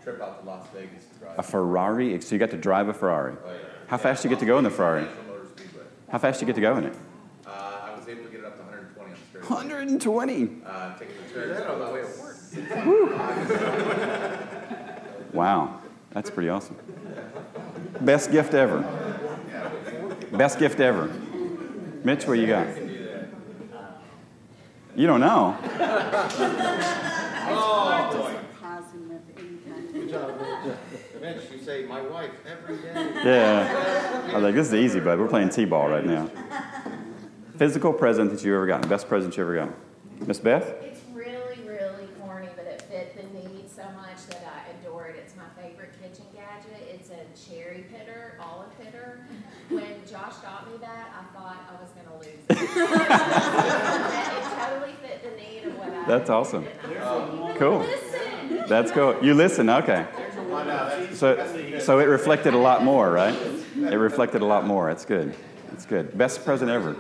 trip 0.02 0.20
out 0.20 0.42
to 0.42 0.46
Las 0.46 0.66
Vegas 0.74 1.06
to 1.06 1.14
drive. 1.20 1.38
A 1.38 1.42
Ferrari? 1.42 2.20
So 2.20 2.34
you 2.34 2.38
got 2.38 2.50
to 2.50 2.56
drive 2.56 2.88
a 2.88 2.94
Ferrari. 2.94 3.34
Oh, 3.42 3.50
yeah. 3.50 3.58
How 3.88 3.96
fast 3.96 4.22
do 4.22 4.28
you 4.28 4.34
get 4.34 4.40
to 4.40 4.46
go 4.46 4.58
in 4.58 4.64
the 4.64 4.70
Ferrari? 4.70 5.04
National 5.04 5.24
Motor 5.24 5.46
Speedway. 5.56 5.84
How 6.10 6.18
fast 6.18 6.40
do 6.40 6.44
you 6.44 6.46
get 6.46 6.56
to 6.56 6.60
go 6.60 6.76
in 6.76 6.84
it? 6.84 6.94
120. 9.50 10.50
Uh, 10.64 10.94
wow, 15.32 15.80
that's 16.12 16.30
pretty 16.30 16.48
awesome. 16.48 16.76
Best 18.00 18.30
gift 18.30 18.54
ever. 18.54 18.80
Best 20.32 20.58
gift 20.60 20.78
ever. 20.78 21.08
Mitch, 22.04 22.26
what 22.26 22.38
you 22.38 22.46
got? 22.46 22.66
You 24.94 25.06
don't 25.06 25.20
know. 25.20 25.56
oh, 27.52 28.40
Mitch, 31.20 31.42
you 31.52 31.58
say 31.64 31.84
my 31.86 32.00
wife 32.02 32.30
every 32.46 32.76
day. 32.78 32.92
Yeah. 33.24 34.28
I 34.30 34.34
was 34.34 34.42
like, 34.42 34.54
this 34.54 34.68
is 34.68 34.74
easy, 34.74 35.00
bud. 35.00 35.18
We're 35.18 35.28
playing 35.28 35.50
t-ball 35.50 35.88
right 35.88 36.06
now. 36.06 36.30
Physical 37.60 37.92
present 37.92 38.30
that 38.30 38.42
you've 38.42 38.54
ever 38.54 38.66
gotten. 38.66 38.88
Best 38.88 39.06
present 39.06 39.36
you've 39.36 39.44
ever 39.44 39.54
gotten. 39.54 39.74
Miss 40.26 40.38
Beth? 40.38 40.66
It's 40.80 41.02
really, 41.12 41.58
really 41.68 42.08
corny, 42.18 42.48
but 42.56 42.64
it 42.64 42.80
fit 42.90 43.14
the 43.14 43.38
need 43.38 43.68
so 43.70 43.82
much 43.94 44.26
that 44.28 44.50
I 44.50 44.70
adore 44.80 45.08
it. 45.08 45.16
It's 45.16 45.34
my 45.36 45.44
favorite 45.62 45.90
kitchen 46.00 46.24
gadget. 46.32 46.88
It's 46.88 47.10
a 47.10 47.50
cherry 47.50 47.84
pitter, 47.92 48.38
olive 48.40 48.70
pitter. 48.80 49.26
When 49.68 49.84
Josh 50.10 50.36
got 50.36 50.72
me 50.72 50.78
that, 50.78 51.12
I 51.14 51.22
thought 51.36 51.58
I 51.68 51.82
was 51.82 51.90
going 51.90 52.06
to 52.06 52.14
lose 52.14 52.40
it. 52.48 52.56
it 54.30 54.44
totally 54.58 54.94
fit 55.02 55.22
the 55.22 55.36
need 55.36 55.64
of 55.64 55.78
what 55.78 55.90
I 55.90 56.06
That's 56.06 56.30
awesome. 56.30 56.64
needed. 56.64 57.58
Cool. 57.58 57.80
Listen. 57.80 58.64
That's 58.68 58.90
cool. 58.90 59.22
You 59.22 59.34
listen, 59.34 59.68
okay. 59.68 60.06
So, 61.12 61.78
so 61.78 61.98
it 61.98 62.04
reflected 62.04 62.54
a 62.54 62.58
lot 62.58 62.82
more, 62.82 63.12
right? 63.12 63.34
It 63.76 63.96
reflected 63.96 64.40
a 64.40 64.46
lot 64.46 64.66
more. 64.66 64.88
That's 64.88 65.04
good. 65.04 65.34
That's 65.70 65.84
good. 65.84 66.16
Best 66.16 66.42
present 66.42 66.70
ever. 66.70 66.96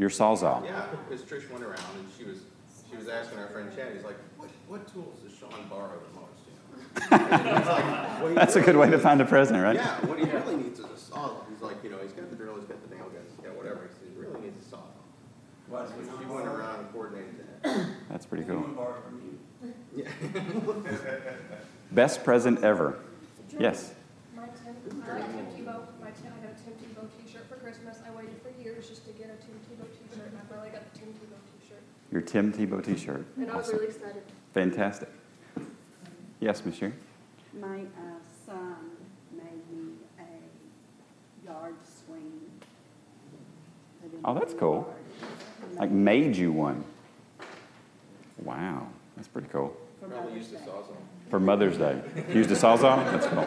My 0.00 0.06
sawzall. 0.06 0.08
Your 0.08 0.10
sawzall. 0.10 0.64
Yeah, 0.64 0.86
because 1.08 1.22
Trish 1.22 1.50
went 1.50 1.64
around 1.64 1.84
and 1.98 2.08
she 2.16 2.24
was 2.24 2.38
she 2.90 2.96
was 2.96 3.08
asking 3.08 3.38
our 3.38 3.48
friend 3.48 3.70
Chad. 3.74 3.92
He's 3.94 4.04
like, 4.04 4.16
what 4.36 4.48
what 4.68 4.92
tools 4.92 5.20
does 5.22 5.36
Sean 5.36 5.68
borrow 5.68 5.98
the 5.98 6.20
most? 6.20 6.46
You 6.46 6.54
know? 6.56 7.24
And 7.26 7.58
he's 7.58 7.66
like, 7.66 7.84
what 8.22 8.28
he 8.30 8.34
That's 8.34 8.56
a 8.56 8.60
good 8.60 8.76
way 8.76 8.90
to 8.90 8.98
find 8.98 9.20
a 9.20 9.24
present, 9.24 9.62
right? 9.62 9.76
Yeah, 9.76 10.06
what 10.06 10.18
he 10.18 10.24
really 10.24 10.56
needs 10.56 10.78
is 10.78 10.84
a 10.86 10.88
sawzall. 10.88 11.44
He's 11.50 11.62
like, 11.62 11.84
you 11.84 11.90
know, 11.90 11.98
he's 12.02 12.12
got 12.12 12.30
the 12.30 12.36
drill, 12.36 12.56
he's 12.56 12.64
got 12.64 12.80
the 12.88 12.94
nail 12.94 13.04
gun, 13.04 13.22
he's 13.28 13.44
got 13.44 13.56
whatever. 13.56 13.88
He 13.88 14.06
says, 14.08 14.16
really 14.16 14.40
needs 14.40 14.66
a 14.66 14.76
sawzall. 14.76 14.88
So 15.70 16.18
she 16.18 16.26
went 16.26 16.48
around 16.48 16.80
and 16.80 16.92
coordinated 16.92 17.44
that. 17.62 17.86
That's 18.08 18.26
pretty 18.26 18.44
cool. 18.44 18.64
Best 21.92 22.24
present 22.24 22.64
ever. 22.64 22.98
Yes. 23.58 23.92
My 24.34 24.46
Tim, 24.64 25.04
I 25.06 25.12
like 25.12 25.30
Tim 25.30 25.46
Tebow, 25.46 25.86
my 26.00 26.10
Tim, 26.10 26.32
I 26.32 26.46
got 26.46 26.52
a 26.56 26.64
Tim 26.64 26.74
Tebow 26.74 27.06
t-shirt 27.22 27.46
for 27.48 27.56
Christmas, 27.56 27.98
I 28.04 28.10
waited 28.80 28.88
just 28.88 29.06
to 29.06 29.12
get 29.12 29.26
a 29.30 29.36
Tim 29.44 29.54
Tebow 29.68 29.86
t-shirt, 29.92 30.26
and 30.28 30.38
I 30.38 30.40
finally 30.52 30.70
got 30.70 30.92
the 30.92 30.98
Tim 30.98 31.08
Tebow 31.08 31.60
t-shirt, 31.60 31.82
Your 32.12 32.22
Tim 32.22 32.52
Tebow 32.52 32.84
T-shirt. 32.84 33.26
and 33.36 33.50
I 33.50 33.56
was 33.56 33.66
Awesome. 33.66 33.78
really 33.78 33.88
excited. 33.90 34.22
Fantastic. 34.54 35.08
Yes, 36.40 36.64
Miss 36.64 36.76
Sherry? 36.76 36.94
My 37.60 37.80
uh, 37.80 38.18
son 38.46 38.76
made 39.36 39.70
me 39.70 39.92
a 40.18 41.46
yard 41.46 41.74
swing. 41.84 42.40
Oh, 44.24 44.32
that's 44.34 44.54
cool. 44.54 44.94
yard. 45.20 45.76
Like 45.78 45.90
made 45.90 46.34
you 46.36 46.50
one. 46.52 46.82
Wow, 48.42 48.86
that's 49.16 49.28
pretty 49.28 49.48
cool. 49.48 49.76
For 50.00 50.06
Probably 50.08 50.30
Mother's 50.30 50.36
used 50.50 50.54
a 50.54 50.58
Day. 50.64 50.70
sawzall. 50.70 50.96
For 51.28 51.40
Mother's 51.40 51.76
Day. 51.76 52.00
Used 52.32 52.50
a 52.50 52.54
sawzall? 52.54 53.04
That's 53.12 53.26
cool. 53.26 53.46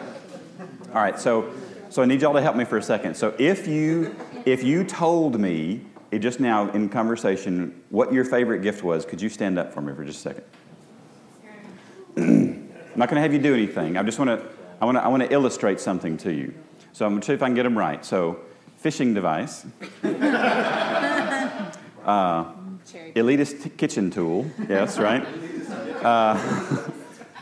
All 0.90 1.02
right, 1.02 1.18
so 1.18 1.52
so 1.94 2.02
I 2.02 2.06
need 2.06 2.22
y'all 2.22 2.32
to 2.32 2.42
help 2.42 2.56
me 2.56 2.64
for 2.64 2.76
a 2.76 2.82
second. 2.82 3.14
So 3.14 3.36
if 3.38 3.68
you 3.68 4.16
if 4.44 4.64
you 4.64 4.82
told 4.82 5.38
me 5.38 5.80
it 6.10 6.18
just 6.18 6.40
now 6.40 6.68
in 6.72 6.88
conversation 6.88 7.84
what 7.90 8.12
your 8.12 8.24
favorite 8.24 8.62
gift 8.62 8.82
was, 8.82 9.04
could 9.04 9.22
you 9.22 9.28
stand 9.28 9.60
up 9.60 9.72
for 9.72 9.80
me 9.80 9.94
for 9.94 10.04
just 10.04 10.26
a 10.26 10.34
second? 10.34 10.44
I'm 12.16 12.98
not 12.98 13.08
going 13.08 13.14
to 13.14 13.20
have 13.20 13.32
you 13.32 13.38
do 13.38 13.54
anything. 13.54 13.96
I 13.96 14.02
just 14.02 14.18
want 14.18 14.28
to 14.28 14.44
I 14.80 14.86
want 14.86 14.98
to 14.98 15.04
I 15.04 15.06
want 15.06 15.22
to 15.22 15.32
illustrate 15.32 15.78
something 15.78 16.16
to 16.16 16.32
you. 16.32 16.52
So 16.92 17.06
I'm 17.06 17.12
going 17.12 17.20
to 17.20 17.26
see 17.28 17.32
if 17.32 17.44
I 17.44 17.46
can 17.46 17.54
get 17.54 17.62
them 17.62 17.78
right. 17.78 18.04
So 18.04 18.40
fishing 18.78 19.14
device. 19.14 19.64
Uh, 22.04 22.52
elitist 23.16 23.78
kitchen 23.78 24.10
tool. 24.10 24.44
Yes, 24.68 24.98
right. 24.98 25.26
Uh, 26.04 26.83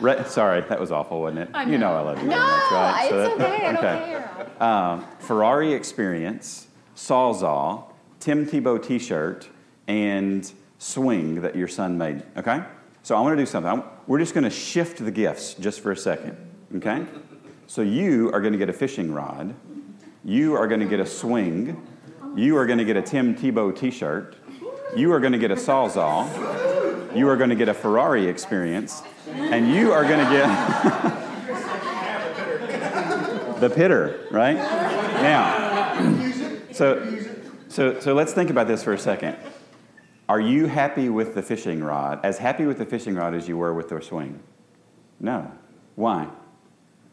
re- 0.03 0.25
sorry, 0.27 0.61
that 0.63 0.79
was 0.81 0.93
awful, 0.93 1.21
wasn't 1.23 1.49
it? 1.49 1.69
You 1.69 1.79
know 1.79 1.93
I 1.93 2.01
love 2.01 2.19
you 2.23 2.29
very 2.29 2.41
much, 2.41 2.71
right? 2.73 3.01
it's 3.05 3.11
So 3.11 3.39
that- 3.39 3.41
okay, 3.41 3.67
I 3.67 3.73
don't 3.73 3.83
care. 3.83 4.51
Uh, 4.61 5.01
Ferrari 5.21 5.73
experience, 5.73 6.67
Sawzall, 6.97 7.85
Tim 8.21 8.47
Tebow 8.47 8.83
T-shirt, 8.83 9.49
and 9.89 10.51
swing 10.79 11.41
that 11.43 11.57
your 11.57 11.69
son 11.69 11.97
made. 11.99 12.23
Okay. 12.37 12.63
So 13.03 13.17
I 13.17 13.21
want 13.21 13.37
to 13.37 13.43
do 13.43 13.47
something. 13.47 13.69
I'm- 13.71 13.85
we're 14.07 14.19
just 14.19 14.35
going 14.35 14.45
to 14.45 14.51
shift 14.51 15.05
the 15.05 15.11
gifts 15.11 15.55
just 15.55 15.81
for 15.81 15.91
a 15.93 15.97
second. 15.97 16.37
Okay. 16.77 17.05
So 17.67 17.83
you 17.83 18.31
are 18.33 18.41
going 18.41 18.53
to 18.53 18.59
get 18.59 18.69
a 18.69 18.73
fishing 18.73 19.13
rod. 19.13 19.55
You 20.25 20.55
are 20.55 20.67
going 20.69 20.81
to 20.81 20.87
get 20.87 21.01
a 21.01 21.07
swing. 21.07 21.81
You 22.37 22.57
are 22.57 22.67
going 22.67 22.79
to 22.79 22.85
get 22.85 22.97
a 22.97 23.03
Tim 23.03 23.35
Tebow 23.35 23.75
T-shirt. 23.77 24.37
You 24.97 25.13
are 25.13 25.21
going 25.21 25.33
to 25.33 25.39
get 25.39 25.51
a 25.51 25.57
Sawzall. 25.57 26.29
You 27.15 27.29
are 27.29 27.37
going 27.37 27.51
to 27.51 27.57
get 27.57 27.69
a 27.69 27.75
Ferrari 27.75 28.27
experience, 28.27 29.03
and 29.29 29.71
you 29.71 29.93
are 29.93 30.03
going 30.03 30.25
to 30.25 30.33
get 30.33 30.47
the 33.61 33.69
pitter, 33.69 34.27
right? 34.31 34.57
Now, 34.57 36.33
so, 36.73 37.19
so, 37.69 38.01
so 38.01 38.15
let's 38.15 38.33
think 38.33 38.51
about 38.51 38.67
this 38.67 38.83
for 38.83 38.93
a 38.93 38.99
second. 38.99 39.37
Are 40.29 40.41
you 40.41 40.67
happy 40.67 41.11
with 41.11 41.35
the 41.35 41.43
fishing 41.43 41.85
rod? 41.85 42.21
As 42.25 42.39
happy 42.39 42.65
with 42.65 42.79
the 42.79 42.87
fishing 42.87 43.15
rod 43.15 43.35
as 43.35 43.49
you 43.49 43.59
were 43.59 43.75
with 43.75 43.91
the 43.91 44.01
swing? 44.01 44.41
No. 45.21 45.53
Why? 45.97 46.29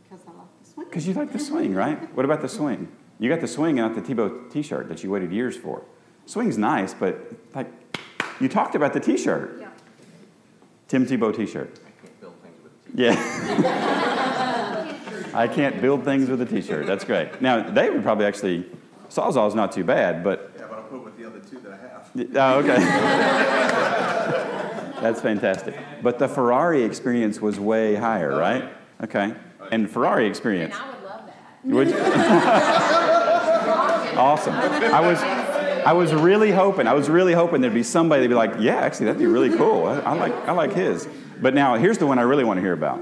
Because 0.03 0.25
I 0.25 0.31
like 0.31 0.47
the 0.63 0.69
swing. 0.69 0.87
Because 0.87 1.07
you 1.07 1.13
like 1.13 1.33
the 1.33 1.39
swing, 1.39 1.75
right? 1.75 2.15
What 2.15 2.23
about 2.23 2.41
the 2.41 2.49
swing? 2.49 2.87
You 3.19 3.29
got 3.29 3.41
the 3.41 3.47
swing 3.47 3.79
and 3.79 3.93
not 3.93 4.01
the 4.01 4.15
Tebow 4.15 4.49
T-shirt 4.49 4.87
that 4.87 5.03
you 5.03 5.11
waited 5.11 5.33
years 5.33 5.57
for. 5.57 5.83
Swing's 6.25 6.57
nice, 6.57 6.93
but 6.93 7.33
like 7.53 7.67
you 8.39 8.47
talked 8.47 8.75
about 8.75 8.93
the 8.93 8.99
T-shirt. 8.99 9.57
Yeah. 9.59 9.68
Tim 10.89 11.05
Tebow 11.05 11.33
T-shirt. 11.35 11.79
I 11.79 11.81
can't 12.01 12.19
build 12.19 12.33
things 12.41 12.61
with 12.63 12.73
teeth. 12.85 12.95
Yeah. 12.95 13.15
I 15.39 15.47
can't 15.47 15.79
build 15.79 16.03
things 16.03 16.27
with 16.29 16.41
a 16.41 16.45
T-shirt. 16.45 16.85
That's 16.87 17.05
great. 17.05 17.39
Now 17.41 17.61
they 17.69 17.89
would 17.91 18.01
probably 18.03 18.25
actually 18.25 18.65
Sawzall's 19.09 19.53
not 19.55 19.71
too 19.71 19.83
bad, 19.83 20.23
but 20.23 20.51
Yeah, 20.57 20.65
but 20.67 20.77
I'll 20.79 20.83
put 20.83 21.03
with 21.05 21.15
the 21.17 21.25
other 21.27 21.39
two 21.39 21.59
that 21.59 21.71
I 21.73 21.77
have. 21.77 22.09
oh, 22.35 22.59
okay. 22.59 22.75
That's 25.01 25.21
fantastic. 25.21 25.75
But 26.01 26.17
the 26.19 26.27
Ferrari 26.27 26.83
experience 26.83 27.39
was 27.39 27.57
way 27.59 27.95
higher, 27.95 28.35
right? 28.35 28.69
Okay. 29.03 29.33
And 29.71 29.89
Ferrari 29.89 30.27
experience. 30.27 30.75
And 30.75 30.83
experience. 30.83 30.83
I 30.83 30.89
would 30.89 31.03
love 31.05 31.25
that. 31.27 31.37
Would 31.63 31.89
you? 31.89 31.97
awesome. 34.19 34.53
I 34.55 34.99
was, 34.99 35.21
I 35.85 35.93
was 35.93 36.13
really 36.13 36.51
hoping. 36.51 36.87
I 36.87 36.93
was 36.93 37.09
really 37.09 37.33
hoping 37.33 37.61
there'd 37.61 37.73
be 37.73 37.83
somebody 37.83 38.21
that'd 38.21 38.29
be 38.31 38.35
like, 38.35 38.55
"Yeah, 38.59 38.77
actually, 38.77 39.07
that'd 39.07 39.19
be 39.19 39.25
really 39.27 39.55
cool. 39.55 39.85
I, 39.85 39.99
I 39.99 40.13
like, 40.13 40.33
I 40.47 40.51
like 40.51 40.73
his." 40.73 41.07
But 41.41 41.53
now, 41.53 41.75
here's 41.75 41.97
the 41.97 42.05
one 42.07 42.19
I 42.19 42.23
really 42.23 42.43
want 42.43 42.57
to 42.57 42.61
hear 42.61 42.73
about. 42.73 42.99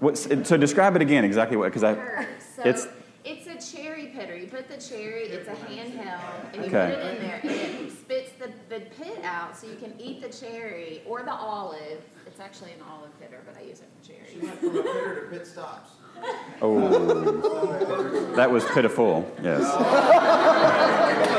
What's, 0.00 0.28
so 0.46 0.56
describe 0.56 0.96
it 0.96 1.02
again 1.02 1.24
exactly 1.24 1.56
what? 1.56 1.66
Because 1.66 1.84
I, 1.84 1.94
Sure. 1.94 2.26
So 2.56 2.62
it's 2.64 2.86
it's, 3.24 3.46
a 3.46 3.76
cherry 3.76 4.08
pitter. 4.08 4.36
You 4.36 4.46
put 4.48 4.68
the 4.68 4.76
cherry, 4.76 5.22
it's 5.22 5.48
a 5.48 5.52
handheld, 5.52 6.20
and 6.52 6.56
you 6.56 6.62
Okay. 6.64 6.94
put 6.94 7.04
it 7.04 7.16
in 7.16 7.22
there, 7.22 7.40
and 7.42 7.86
it 7.86 7.90
spits 7.92 8.32
the, 8.38 8.50
the 8.68 8.80
pit 9.02 9.18
out 9.24 9.56
so 9.56 9.66
you 9.66 9.76
can 9.76 9.94
eat 9.98 10.20
the 10.20 10.28
cherry 10.28 11.02
or 11.06 11.22
the 11.22 11.32
olive. 11.32 12.02
It's 12.26 12.38
actually 12.40 12.72
an 12.72 12.80
olive 12.90 13.18
pitter, 13.20 13.40
but 13.46 13.56
I 13.56 13.62
use 13.62 13.80
it 13.80 13.88
for 13.98 14.06
cherries. 14.06 14.42
Went 14.42 14.58
from 14.58 14.76
a 14.76 14.82
pitter 14.82 15.20
to 15.30 15.38
pit 15.38 15.46
stops. 15.46 15.92
Oh, 16.62 18.34
that 18.36 18.50
was 18.50 18.64
pitiful. 18.66 19.30
Yes. 19.42 19.62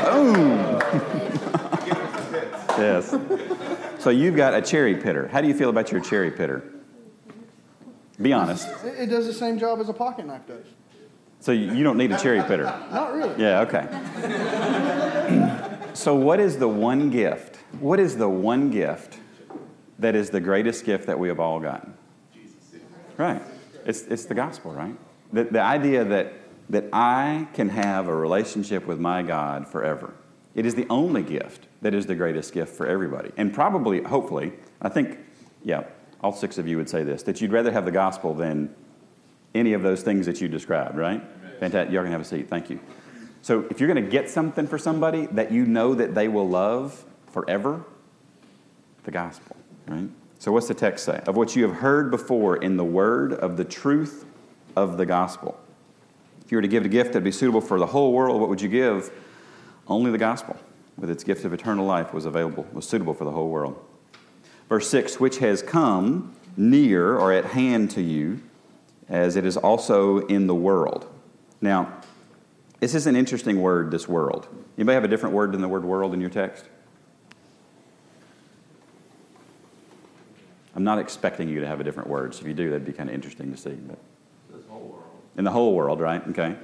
Oh. 0.08 0.78
yes. 2.78 3.14
So 3.98 4.10
you've 4.10 4.36
got 4.36 4.54
a 4.54 4.62
cherry 4.62 4.96
pitter. 4.96 5.28
How 5.28 5.40
do 5.40 5.48
you 5.48 5.54
feel 5.54 5.70
about 5.70 5.90
your 5.90 6.00
cherry 6.00 6.30
pitter? 6.30 6.62
Be 8.20 8.32
honest. 8.32 8.68
It, 8.84 9.00
it 9.00 9.06
does 9.06 9.26
the 9.26 9.32
same 9.32 9.58
job 9.58 9.80
as 9.80 9.88
a 9.88 9.92
pocket 9.92 10.26
knife 10.26 10.46
does. 10.46 10.66
So 11.40 11.52
you 11.52 11.72
you 11.72 11.84
don't 11.84 11.98
need 11.98 12.12
a 12.12 12.18
cherry 12.18 12.42
pitter. 12.42 12.64
Not 12.64 13.12
really. 13.12 13.40
Yeah, 13.40 13.60
okay. 13.60 13.86
so, 15.94 16.14
what 16.14 16.40
is 16.40 16.58
the 16.58 16.68
one 16.68 17.10
gift? 17.10 17.56
What 17.78 18.00
is 18.00 18.16
the 18.16 18.28
one 18.28 18.70
gift 18.70 19.18
that 19.98 20.14
is 20.14 20.30
the 20.30 20.40
greatest 20.40 20.84
gift 20.84 21.06
that 21.06 21.18
we 21.18 21.28
have 21.28 21.38
all 21.38 21.60
gotten? 21.60 21.94
Jesus. 22.32 22.80
Right. 23.16 23.42
It's, 23.86 24.02
it's 24.02 24.26
the 24.26 24.34
gospel, 24.34 24.72
right? 24.72 24.96
The, 25.32 25.44
the 25.44 25.60
idea 25.60 26.04
that, 26.04 26.32
that 26.68 26.84
I 26.92 27.48
can 27.54 27.68
have 27.70 28.08
a 28.08 28.14
relationship 28.14 28.86
with 28.86 28.98
my 28.98 29.22
God 29.22 29.68
forever. 29.68 30.12
It 30.54 30.66
is 30.66 30.74
the 30.74 30.86
only 30.90 31.22
gift 31.22 31.66
that 31.82 31.94
is 31.94 32.06
the 32.06 32.14
greatest 32.14 32.52
gift 32.52 32.74
for 32.74 32.86
everybody. 32.86 33.30
And 33.36 33.54
probably, 33.54 34.02
hopefully, 34.02 34.52
I 34.82 34.88
think, 34.88 35.18
yeah, 35.62 35.84
all 36.20 36.32
six 36.32 36.58
of 36.58 36.66
you 36.66 36.76
would 36.78 36.88
say 36.88 37.04
this 37.04 37.22
that 37.24 37.40
you'd 37.40 37.52
rather 37.52 37.70
have 37.70 37.84
the 37.84 37.92
gospel 37.92 38.34
than 38.34 38.74
any 39.54 39.72
of 39.72 39.82
those 39.82 40.02
things 40.02 40.26
that 40.26 40.40
you 40.40 40.48
described, 40.48 40.96
right? 40.96 41.22
Fantastic. 41.60 41.92
Y'all 41.92 42.02
can 42.02 42.12
have 42.12 42.20
a 42.20 42.24
seat. 42.24 42.48
Thank 42.48 42.70
you. 42.70 42.80
So, 43.42 43.66
if 43.70 43.78
you're 43.80 43.92
going 43.92 44.04
to 44.04 44.10
get 44.10 44.28
something 44.28 44.66
for 44.66 44.78
somebody 44.78 45.26
that 45.26 45.52
you 45.52 45.64
know 45.66 45.94
that 45.94 46.14
they 46.14 46.26
will 46.26 46.48
love 46.48 47.04
forever, 47.30 47.84
the 49.04 49.10
gospel, 49.10 49.56
right? 49.86 50.08
So, 50.38 50.52
what's 50.52 50.68
the 50.68 50.74
text 50.74 51.04
say? 51.04 51.22
Of 51.26 51.36
what 51.36 51.56
you 51.56 51.66
have 51.66 51.76
heard 51.76 52.10
before 52.10 52.56
in 52.56 52.76
the 52.76 52.84
word 52.84 53.32
of 53.32 53.56
the 53.56 53.64
truth 53.64 54.24
of 54.76 54.98
the 54.98 55.06
gospel. 55.06 55.58
If 56.44 56.52
you 56.52 56.58
were 56.58 56.62
to 56.62 56.68
give 56.68 56.84
a 56.84 56.88
gift 56.88 57.08
that'd 57.12 57.24
be 57.24 57.32
suitable 57.32 57.60
for 57.60 57.78
the 57.78 57.86
whole 57.86 58.12
world, 58.12 58.40
what 58.40 58.48
would 58.48 58.60
you 58.60 58.68
give? 58.68 59.10
Only 59.88 60.10
the 60.10 60.18
gospel, 60.18 60.56
with 60.96 61.10
its 61.10 61.24
gift 61.24 61.44
of 61.44 61.52
eternal 61.52 61.86
life, 61.86 62.12
was 62.12 62.24
available, 62.24 62.66
was 62.72 62.86
suitable 62.88 63.14
for 63.14 63.24
the 63.24 63.32
whole 63.32 63.48
world. 63.48 63.82
Verse 64.68 64.88
6 64.90 65.18
which 65.18 65.38
has 65.38 65.62
come 65.62 66.34
near 66.56 67.16
or 67.16 67.32
at 67.32 67.46
hand 67.46 67.90
to 67.92 68.02
you, 68.02 68.40
as 69.08 69.36
it 69.36 69.44
is 69.44 69.56
also 69.56 70.26
in 70.26 70.46
the 70.46 70.54
world. 70.54 71.08
Now, 71.60 72.00
this 72.80 72.94
is 72.94 73.06
an 73.06 73.16
interesting 73.16 73.60
word, 73.60 73.90
this 73.90 74.08
world. 74.08 74.48
Anybody 74.76 74.94
have 74.94 75.04
a 75.04 75.08
different 75.08 75.34
word 75.34 75.52
than 75.52 75.62
the 75.62 75.68
word 75.68 75.84
world 75.84 76.12
in 76.14 76.20
your 76.20 76.30
text? 76.30 76.64
I'm 80.76 80.84
not 80.84 80.98
expecting 80.98 81.48
you 81.48 81.60
to 81.60 81.66
have 81.66 81.80
a 81.80 81.84
different 81.84 82.10
word, 82.10 82.34
so 82.34 82.42
if 82.42 82.46
you 82.46 82.54
do, 82.54 82.70
that'd 82.70 82.84
be 82.84 82.92
kind 82.92 83.08
of 83.08 83.14
interesting 83.14 83.50
to 83.50 83.56
see. 83.56 83.70
But 83.70 83.98
in 85.36 85.44
the 85.44 85.50
whole 85.50 85.74
world, 85.74 86.00
right? 86.00 86.26
Okay. 86.28 86.54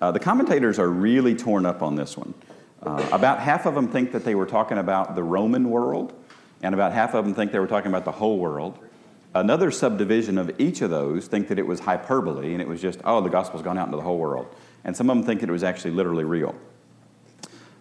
Uh, 0.00 0.10
the 0.10 0.18
commentators 0.18 0.80
are 0.80 0.88
really 0.88 1.36
torn 1.36 1.64
up 1.64 1.80
on 1.80 1.94
this 1.94 2.16
one. 2.16 2.34
Uh, 2.82 3.08
about 3.12 3.38
half 3.38 3.66
of 3.66 3.76
them 3.76 3.86
think 3.86 4.10
that 4.10 4.24
they 4.24 4.34
were 4.34 4.46
talking 4.46 4.78
about 4.78 5.14
the 5.14 5.22
Roman 5.22 5.70
world, 5.70 6.12
and 6.60 6.74
about 6.74 6.92
half 6.92 7.14
of 7.14 7.24
them 7.24 7.34
think 7.34 7.52
they 7.52 7.60
were 7.60 7.68
talking 7.68 7.88
about 7.88 8.04
the 8.04 8.12
whole 8.12 8.38
world. 8.38 8.76
Another 9.32 9.70
subdivision 9.70 10.36
of 10.36 10.50
each 10.60 10.82
of 10.82 10.90
those 10.90 11.28
think 11.28 11.46
that 11.48 11.60
it 11.60 11.66
was 11.66 11.78
hyperbole, 11.78 12.52
and 12.52 12.60
it 12.60 12.66
was 12.66 12.82
just, 12.82 12.98
oh, 13.04 13.20
the 13.20 13.30
gospel's 13.30 13.62
gone 13.62 13.78
out 13.78 13.86
into 13.86 13.96
the 13.96 14.02
whole 14.02 14.18
world. 14.18 14.52
And 14.84 14.96
some 14.96 15.08
of 15.08 15.16
them 15.16 15.24
think 15.24 15.40
that 15.40 15.48
it 15.48 15.52
was 15.52 15.62
actually 15.62 15.92
literally 15.92 16.24
real. 16.24 16.56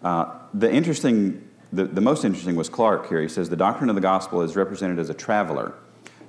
Uh, 0.04 0.32
the 0.54 0.72
interesting, 0.72 1.48
the, 1.72 1.86
the 1.86 2.02
most 2.02 2.26
interesting 2.26 2.56
was 2.56 2.70
Clark 2.70 3.08
here. 3.10 3.22
He 3.22 3.28
says 3.28 3.50
the 3.50 3.56
doctrine 3.56 3.90
of 3.90 3.96
the 3.96 4.02
gospel 4.02 4.42
is 4.42 4.56
represented 4.56 5.00
as 5.00 5.10
a 5.10 5.14
traveler 5.14 5.74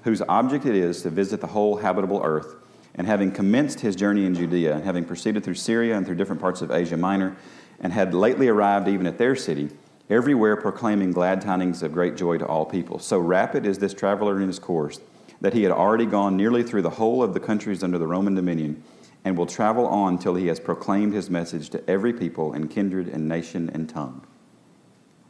whose 0.05 0.23
object 0.23 0.67
it 0.67 0.75
is 0.75 1.03
to 1.03 1.11
visit 1.11 1.41
the 1.41 1.47
whole 1.49 1.77
habitable 1.77 2.21
earth. 2.25 2.57
And 2.95 3.07
having 3.07 3.33
commenced 3.33 3.81
his 3.81 3.97
journey 3.97 4.27
in 4.27 4.35
Judea, 4.35 4.75
and 4.75 4.85
having 4.85 5.07
proceeded 5.07 5.43
through 5.43 5.55
Syria 5.55 5.97
and 5.97 6.05
through 6.05 6.17
different 6.17 6.43
parts 6.43 6.61
of 6.61 6.71
Asia 6.71 6.97
Minor, 6.97 7.35
and 7.81 7.91
had 7.91 8.13
lately 8.13 8.49
arrived 8.49 8.87
even 8.87 9.07
at 9.07 9.17
their 9.17 9.35
city, 9.35 9.71
everywhere 10.11 10.57
proclaiming 10.57 11.11
glad 11.11 11.41
tidings 11.41 11.83
of 11.83 11.95
great 11.95 12.17
joy 12.17 12.37
to 12.37 12.47
all 12.47 12.67
people. 12.67 12.99
So 12.99 13.19
rapid 13.19 13.65
is 13.65 13.79
this 13.79 13.95
traveler 13.95 14.43
in 14.43 14.47
his 14.47 14.59
course 14.59 15.01
that 15.41 15.55
he 15.55 15.63
had 15.63 15.73
already 15.73 16.05
gone 16.05 16.37
nearly 16.37 16.63
through 16.63 16.83
the 16.83 16.91
whole 16.91 17.23
of 17.23 17.33
the 17.33 17.41
countries 17.41 17.83
under 17.83 17.97
the 17.97 18.07
Roman 18.07 18.35
dominion 18.35 18.83
and 19.25 19.39
will 19.39 19.47
travel 19.47 19.87
on 19.87 20.19
till 20.19 20.35
he 20.35 20.49
has 20.49 20.61
proclaimed 20.61 21.15
his 21.15 21.31
message 21.31 21.71
to 21.71 21.91
every 21.91 22.13
people 22.13 22.53
and 22.53 22.71
kindred 22.71 23.09
and 23.09 23.27
nation 23.27 23.71
and 23.73 23.89
tongue. 23.89 24.23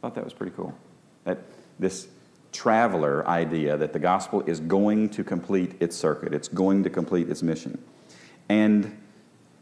Thought 0.03 0.15
that 0.15 0.25
was 0.25 0.33
pretty 0.33 0.51
cool. 0.53 0.77
That 1.23 1.45
this 1.79 2.09
traveler 2.51 3.25
idea 3.25 3.77
that 3.77 3.93
the 3.93 3.99
gospel 3.99 4.41
is 4.41 4.59
going 4.59 5.07
to 5.11 5.23
complete 5.23 5.75
its 5.79 5.95
circuit, 5.95 6.33
it's 6.33 6.49
going 6.49 6.83
to 6.83 6.89
complete 6.89 7.29
its 7.29 7.41
mission. 7.41 7.81
And 8.49 8.97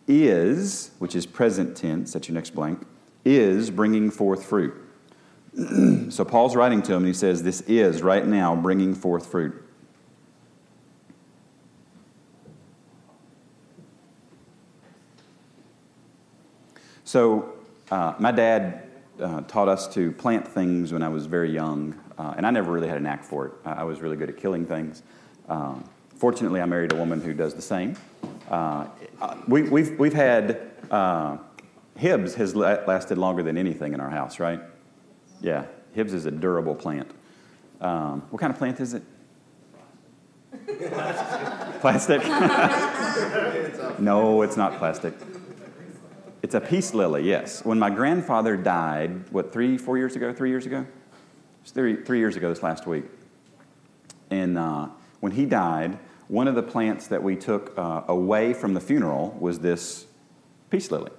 is, 0.07 0.89
which 0.97 1.15
is 1.15 1.27
present 1.27 1.77
tense, 1.77 2.13
that's 2.13 2.27
your 2.27 2.33
next 2.33 2.55
blank, 2.55 2.81
is 3.23 3.69
bringing 3.69 4.09
forth 4.09 4.43
fruit. 4.43 4.73
so 6.09 6.25
Paul's 6.25 6.55
writing 6.55 6.81
to 6.81 6.93
him 6.93 7.03
and 7.03 7.07
he 7.07 7.13
says, 7.13 7.43
This 7.43 7.61
is 7.61 8.01
right 8.01 8.25
now 8.25 8.55
bringing 8.55 8.95
forth 8.95 9.27
fruit. 9.27 9.53
So, 17.03 17.53
uh, 17.91 18.15
my 18.17 18.31
dad 18.31 18.87
uh, 19.21 19.41
taught 19.41 19.67
us 19.67 19.87
to 19.93 20.11
plant 20.11 20.47
things 20.47 20.91
when 20.91 21.03
I 21.03 21.09
was 21.09 21.25
very 21.25 21.51
young, 21.51 21.99
uh, 22.17 22.33
and 22.35 22.45
I 22.45 22.51
never 22.51 22.71
really 22.71 22.87
had 22.87 22.97
a 22.97 23.01
knack 23.01 23.23
for 23.23 23.47
it. 23.47 23.53
I 23.65 23.83
was 23.83 24.01
really 24.01 24.17
good 24.17 24.29
at 24.29 24.37
killing 24.37 24.65
things. 24.65 25.03
Um, 25.47 25.83
fortunately, 26.15 26.61
I 26.61 26.65
married 26.65 26.91
a 26.93 26.95
woman 26.95 27.21
who 27.21 27.33
does 27.33 27.53
the 27.53 27.61
same. 27.61 27.95
Uh, 28.49 28.87
we, 29.47 29.61
have 29.61 29.71
we've, 29.71 29.99
we've 29.99 30.13
had 30.13 30.71
uh, 30.89 31.37
Hibbs 31.95 32.35
has 32.35 32.55
lasted 32.55 33.17
longer 33.17 33.43
than 33.43 33.57
anything 33.57 33.93
in 33.93 33.99
our 33.99 34.09
house, 34.09 34.39
right? 34.39 34.59
Yeah, 35.39 35.65
Hibbs 35.93 36.13
is 36.13 36.25
a 36.25 36.31
durable 36.31 36.75
plant. 36.75 37.11
Um, 37.79 38.21
what 38.29 38.39
kind 38.39 38.51
of 38.51 38.57
plant 38.57 38.79
is 38.79 38.93
it? 38.93 39.03
plastic? 41.81 42.21
no, 43.99 44.41
it's 44.41 44.57
not 44.57 44.77
plastic. 44.77 45.13
It's 46.43 46.55
a 46.55 46.61
peace 46.61 46.93
lily, 46.93 47.23
yes. 47.23 47.63
When 47.63 47.77
my 47.77 47.91
grandfather 47.91 48.57
died, 48.57 49.29
what, 49.31 49.53
three, 49.53 49.77
four 49.77 49.97
years 49.97 50.15
ago, 50.15 50.33
three 50.33 50.49
years 50.49 50.65
ago? 50.65 50.87
Three, 51.65 52.03
three 52.03 52.17
years 52.17 52.35
ago 52.35 52.49
this 52.49 52.63
last 52.63 52.87
week. 52.87 53.05
And 54.31 54.57
uh, 54.57 54.87
when 55.19 55.33
he 55.33 55.45
died, 55.45 55.99
one 56.29 56.47
of 56.47 56.55
the 56.55 56.63
plants 56.63 57.07
that 57.07 57.21
we 57.21 57.35
took 57.35 57.77
uh, 57.77 58.03
away 58.07 58.53
from 58.53 58.73
the 58.73 58.79
funeral 58.79 59.37
was 59.39 59.59
this 59.59 60.07
peace 60.71 60.89
lily. 60.89 61.11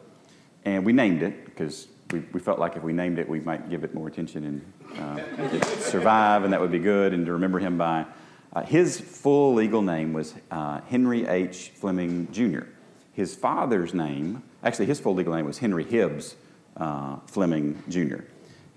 And 0.64 0.84
we 0.84 0.92
named 0.92 1.22
it 1.22 1.44
because 1.44 1.86
we, 2.10 2.20
we 2.32 2.40
felt 2.40 2.58
like 2.58 2.76
if 2.76 2.82
we 2.82 2.92
named 2.92 3.18
it, 3.18 3.28
we 3.28 3.38
might 3.40 3.70
give 3.70 3.84
it 3.84 3.94
more 3.94 4.08
attention 4.08 4.44
and 4.44 4.98
uh, 4.98 5.60
survive, 5.78 6.42
and 6.42 6.52
that 6.52 6.60
would 6.60 6.72
be 6.72 6.78
good, 6.78 7.14
and 7.14 7.26
to 7.26 7.32
remember 7.32 7.60
him 7.60 7.78
by. 7.78 8.06
Uh, 8.52 8.62
his 8.62 9.00
full 9.00 9.54
legal 9.54 9.82
name 9.82 10.12
was 10.12 10.34
uh, 10.50 10.80
Henry 10.88 11.26
H. 11.26 11.72
Fleming 11.74 12.30
Jr. 12.32 12.64
His 13.12 13.34
father's 13.34 13.94
name, 13.94 14.42
actually, 14.62 14.86
his 14.86 15.00
full 15.00 15.14
legal 15.14 15.34
name 15.34 15.46
was 15.46 15.58
Henry 15.58 15.84
Hibbs 15.84 16.36
uh, 16.76 17.16
Fleming 17.26 17.82
Jr. 17.88 18.22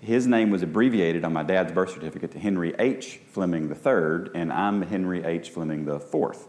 His 0.00 0.26
name 0.26 0.50
was 0.50 0.62
abbreviated 0.62 1.24
on 1.24 1.32
my 1.32 1.42
dad's 1.42 1.72
birth 1.72 1.90
certificate 1.90 2.32
to 2.32 2.38
Henry 2.38 2.74
H. 2.78 3.20
Fleming 3.32 3.70
III, 3.70 4.30
and 4.34 4.52
I'm 4.52 4.82
Henry 4.82 5.24
H. 5.24 5.50
Fleming 5.50 5.88
IV. 5.88 6.46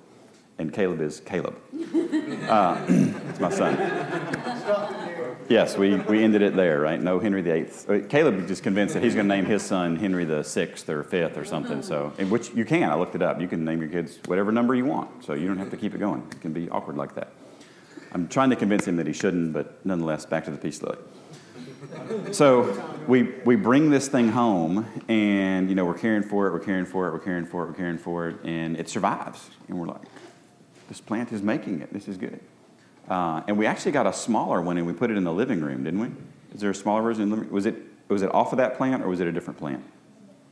And 0.60 0.73
Caleb 0.73 1.02
is 1.02 1.19
Caleb. 1.21 1.58
Uh, 2.47 2.82
it's 2.88 3.41
my 3.41 3.50
son. 3.50 3.76
Yes, 5.50 5.78
we, 5.78 5.95
we 5.95 6.21
ended 6.23 6.41
it 6.41 6.58
there, 6.58 6.82
right? 6.82 7.02
No 7.02 7.19
Henry 7.19 7.41
VIII. 7.41 7.67
Uh, 7.88 8.06
Caleb 8.10 8.47
just 8.50 8.63
convinced 8.63 8.93
that 8.95 9.04
he's 9.04 9.15
going 9.15 9.30
to 9.30 9.34
name 9.34 9.45
his 9.45 9.63
son 9.63 9.95
Henry 9.95 10.26
the 10.26 10.43
Sixth 10.43 10.89
or 10.89 11.04
Fifth 11.04 11.38
or 11.38 11.45
something. 11.45 11.82
So, 11.82 12.10
which 12.30 12.54
you 12.54 12.65
can. 12.65 12.89
I 12.89 12.95
looked 12.95 13.15
it 13.15 13.21
up. 13.21 13.39
You 13.39 13.47
can 13.47 13.63
name 13.63 13.80
your 13.80 13.89
kids 13.89 14.19
whatever 14.26 14.52
number 14.52 14.76
you 14.76 14.84
want. 14.84 15.23
So 15.23 15.34
you 15.34 15.47
don't 15.47 15.58
have 15.58 15.69
to 15.69 15.78
keep 15.78 15.95
it 15.95 16.00
going. 16.00 16.21
It 16.32 16.41
can 16.41 16.52
be 16.52 16.69
awkward 16.69 16.97
like 16.97 17.15
that. 17.15 17.32
I'm 18.11 18.27
trying 18.27 18.49
to 18.49 18.55
convince 18.55 18.87
him 18.87 18.95
that 18.97 19.07
he 19.07 19.13
shouldn't, 19.13 19.53
but 19.53 19.85
nonetheless, 19.85 20.25
back 20.25 20.45
to 20.45 20.51
the 20.51 20.57
peace 20.57 20.81
lily. 20.81 20.97
So 22.31 22.83
we, 23.07 23.23
we 23.45 23.55
bring 23.55 23.89
this 23.89 24.07
thing 24.07 24.29
home, 24.29 24.85
and 25.07 25.69
you 25.69 25.75
know 25.75 25.85
we're 25.85 25.97
caring 25.97 26.23
for 26.23 26.47
it, 26.47 26.53
we're 26.53 26.59
caring 26.59 26.85
for 26.85 27.07
it, 27.07 27.11
we're 27.11 27.19
caring 27.19 27.45
for 27.45 27.63
it, 27.63 27.67
we're 27.67 27.73
caring 27.73 27.97
for 27.97 28.29
it, 28.29 28.37
and 28.43 28.77
it 28.77 28.89
survives. 28.89 29.49
And 29.67 29.79
we're 29.79 29.87
like, 29.87 30.01
this 30.87 31.01
plant 31.01 31.31
is 31.31 31.41
making 31.41 31.81
it. 31.81 31.93
This 31.93 32.07
is 32.07 32.17
good. 32.17 32.39
Uh, 33.09 33.41
and 33.47 33.57
we 33.57 33.65
actually 33.65 33.91
got 33.91 34.07
a 34.07 34.13
smaller 34.13 34.61
one, 34.61 34.77
and 34.77 34.87
we 34.87 34.93
put 34.93 35.11
it 35.11 35.17
in 35.17 35.23
the 35.23 35.33
living 35.33 35.61
room, 35.61 35.83
didn't 35.83 35.99
we? 35.99 36.09
Is 36.53 36.61
there 36.61 36.71
a 36.71 36.75
smaller 36.75 37.01
version? 37.01 37.49
Was 37.51 37.65
it 37.65 37.75
was 38.09 38.21
it 38.21 38.33
off 38.33 38.53
of 38.53 38.57
that 38.57 38.77
plant, 38.77 39.03
or 39.03 39.09
was 39.09 39.19
it 39.19 39.27
a 39.27 39.31
different 39.31 39.59
plant? 39.59 39.83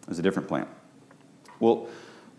It 0.03 0.09
was 0.09 0.19
a 0.19 0.21
different 0.21 0.47
plant. 0.47 0.67
Well, 1.59 1.87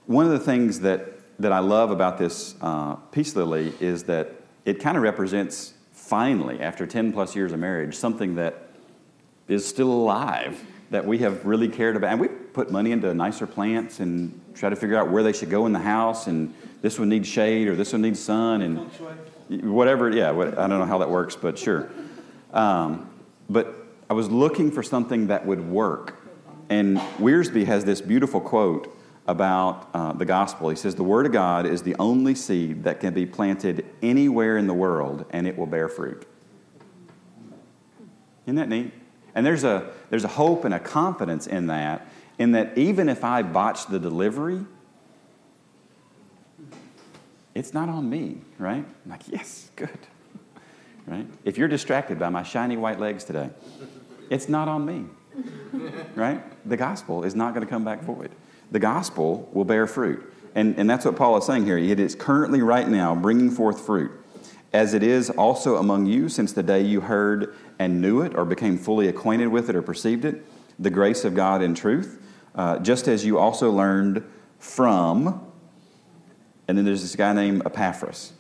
one 0.07 0.27
of 0.27 0.33
the 0.33 0.39
things 0.39 0.81
that 0.81 1.15
that 1.39 1.53
I 1.53 1.59
love 1.59 1.91
about 1.91 2.19
this 2.19 2.55
uh, 2.61 2.95
peace 2.95 3.35
lily 3.37 3.75
is 3.81 4.05
that 4.05 4.33
it 4.67 4.81
kind 4.81 4.97
of 4.97 5.03
represents 5.03 5.73
finally, 5.93 6.61
after 6.61 6.87
10 6.87 7.13
plus 7.13 7.35
years 7.35 7.53
of 7.53 7.59
marriage, 7.59 7.95
something 7.95 8.35
that 8.35 8.69
is 9.49 9.67
still 9.67 9.91
alive 9.91 10.63
that 10.91 11.07
we 11.07 11.19
have 11.19 11.47
really 11.47 11.69
cared 11.69 11.97
about. 11.97 12.11
And 12.11 12.21
we 12.21 12.29
put 12.29 12.71
money 12.71 12.93
into 12.93 13.13
nicer 13.15 13.47
plants 13.47 14.01
and 14.01 14.39
try 14.55 14.69
to 14.69 14.77
figure 14.77 14.97
out 14.97 15.11
where 15.11 15.23
they 15.23 15.33
should 15.33 15.51
go 15.51 15.67
in 15.67 15.73
the 15.73 15.79
house, 15.79 16.27
and 16.27 16.53
this 16.83 16.99
one 16.99 17.09
needs 17.09 17.29
shade 17.29 17.69
or 17.69 17.77
this 17.77 17.93
one 17.93 18.03
needs 18.03 18.21
sun, 18.21 18.63
and 18.63 18.79
whatever. 19.65 20.11
Yeah, 20.11 20.33
what, 20.33 20.59
I 20.59 20.67
don't 20.67 20.81
know 20.81 20.85
how 20.85 20.99
that 20.99 21.11
works, 21.11 21.37
but 21.37 21.59
sure. 21.59 21.89
Um, 22.53 23.09
but 23.49 23.75
I 24.11 24.15
was 24.15 24.29
looking 24.31 24.71
for 24.73 24.83
something 24.83 25.29
that 25.29 25.47
would 25.47 25.69
work. 25.69 26.17
And 26.69 26.99
Wiersbe 27.19 27.65
has 27.67 27.85
this 27.85 28.01
beautiful 28.01 28.41
quote 28.41 28.96
about 29.29 29.89
uh, 29.93 30.13
the 30.13 30.25
gospel. 30.25 30.69
He 30.69 30.77
says, 30.77 30.95
The 30.95 31.03
Word 31.03 31.27
of 31.27 31.33
God 31.33 31.67
is 31.67 31.83
the 31.83 31.97
only 31.99 32.35
seed 32.35 32.85
that 32.85 33.01
can 33.01 33.13
be 33.13 33.27
planted 33.27 33.85
anywhere 34.03 34.57
in 34.57 34.67
the 34.67 34.75
world 34.75 35.25
and 35.31 35.47
it 35.47 35.57
will 35.57 35.67
bear 35.67 35.89
fruit. 35.89 36.27
Isn't 38.47 38.57
that 38.57 38.69
neat? 38.69 38.93
And 39.35 39.45
there's 39.45 39.65
a, 39.65 39.91
there's 40.09 40.25
a 40.25 40.29
hope 40.29 40.65
and 40.65 40.73
a 40.73 40.79
confidence 40.79 41.47
in 41.47 41.67
that, 41.67 42.07
in 42.39 42.53
that 42.53 42.79
even 42.79 43.09
if 43.09 43.25
I 43.25 43.43
botch 43.43 43.87
the 43.87 43.99
delivery, 43.99 44.65
it's 47.55 47.75
not 47.75 47.89
on 47.89 48.09
me, 48.09 48.39
right? 48.59 48.85
I'm 49.05 49.11
like, 49.11 49.29
yes, 49.29 49.71
good. 49.77 49.99
Right? 51.07 51.27
If 51.45 51.59
you're 51.59 51.69
distracted 51.69 52.19
by 52.19 52.29
my 52.29 52.43
shiny 52.43 52.77
white 52.77 53.01
legs 53.01 53.25
today, 53.25 53.51
it's 54.31 54.49
not 54.49 54.69
on 54.69 54.85
me. 54.85 55.07
Right? 56.15 56.43
The 56.69 56.77
gospel 56.77 57.25
is 57.25 57.35
not 57.35 57.55
going 57.55 57.65
to 57.65 57.71
come 57.71 57.85
back 57.85 58.03
void 58.03 58.31
the 58.71 58.79
gospel 58.79 59.49
will 59.53 59.65
bear 59.65 59.87
fruit. 59.87 60.33
And, 60.55 60.79
and 60.79 60.89
that's 60.89 61.05
what 61.05 61.17
Paul 61.17 61.37
is 61.37 61.45
saying 61.45 61.67
here. 61.67 61.77
It 61.77 62.01
is 62.01 62.15
currently, 62.15 62.63
right 62.63 62.89
now, 62.89 63.15
bringing 63.15 63.51
forth 63.51 63.85
fruit, 63.85 64.11
as 64.73 64.95
it 64.95 65.03
is 65.03 65.29
also 65.31 65.77
among 65.77 66.07
you 66.07 66.29
since 66.29 66.53
the 66.53 66.63
day 66.63 66.83
you 66.83 67.03
heard 67.03 67.55
and 67.79 68.01
knew 68.01 68.23
it, 68.23 68.35
or 68.35 68.45
became 68.45 68.79
fully 68.79 69.07
acquainted 69.09 69.49
with 69.49 69.69
it, 69.69 69.77
or 69.77 69.83
perceived 69.83 70.25
it, 70.25 70.45
the 70.79 70.91
grace 70.91 71.25
of 71.25 71.35
God 71.35 71.63
in 71.63 71.75
truth, 71.75 72.23
uh, 72.55 72.79
just 72.79 73.07
as 73.07 73.25
you 73.25 73.39
also 73.39 73.71
learned 73.71 74.25
from, 74.59 75.47
and 76.69 76.77
then 76.77 76.85
there's 76.85 77.03
this 77.03 77.17
guy 77.17 77.33
named 77.33 77.63
Epaphras. 77.67 78.33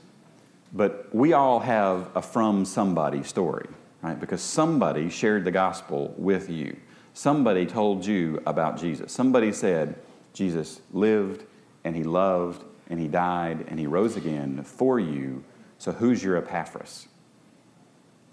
But 0.72 1.14
we 1.14 1.32
all 1.32 1.60
have 1.60 2.10
a 2.14 2.22
from 2.22 2.64
somebody 2.64 3.22
story, 3.22 3.68
right? 4.02 4.18
Because 4.18 4.42
somebody 4.42 5.10
shared 5.10 5.44
the 5.44 5.50
gospel 5.50 6.14
with 6.16 6.50
you. 6.50 6.76
Somebody 7.14 7.66
told 7.66 8.04
you 8.04 8.42
about 8.46 8.78
Jesus. 8.78 9.12
Somebody 9.12 9.52
said, 9.52 9.96
Jesus 10.36 10.82
lived 10.92 11.44
and 11.82 11.96
he 11.96 12.04
loved 12.04 12.62
and 12.90 13.00
he 13.00 13.08
died 13.08 13.64
and 13.68 13.80
he 13.80 13.86
rose 13.86 14.16
again 14.16 14.62
for 14.62 15.00
you. 15.00 15.42
So 15.78 15.92
who's 15.92 16.22
your 16.22 16.36
Epaphras? 16.36 17.08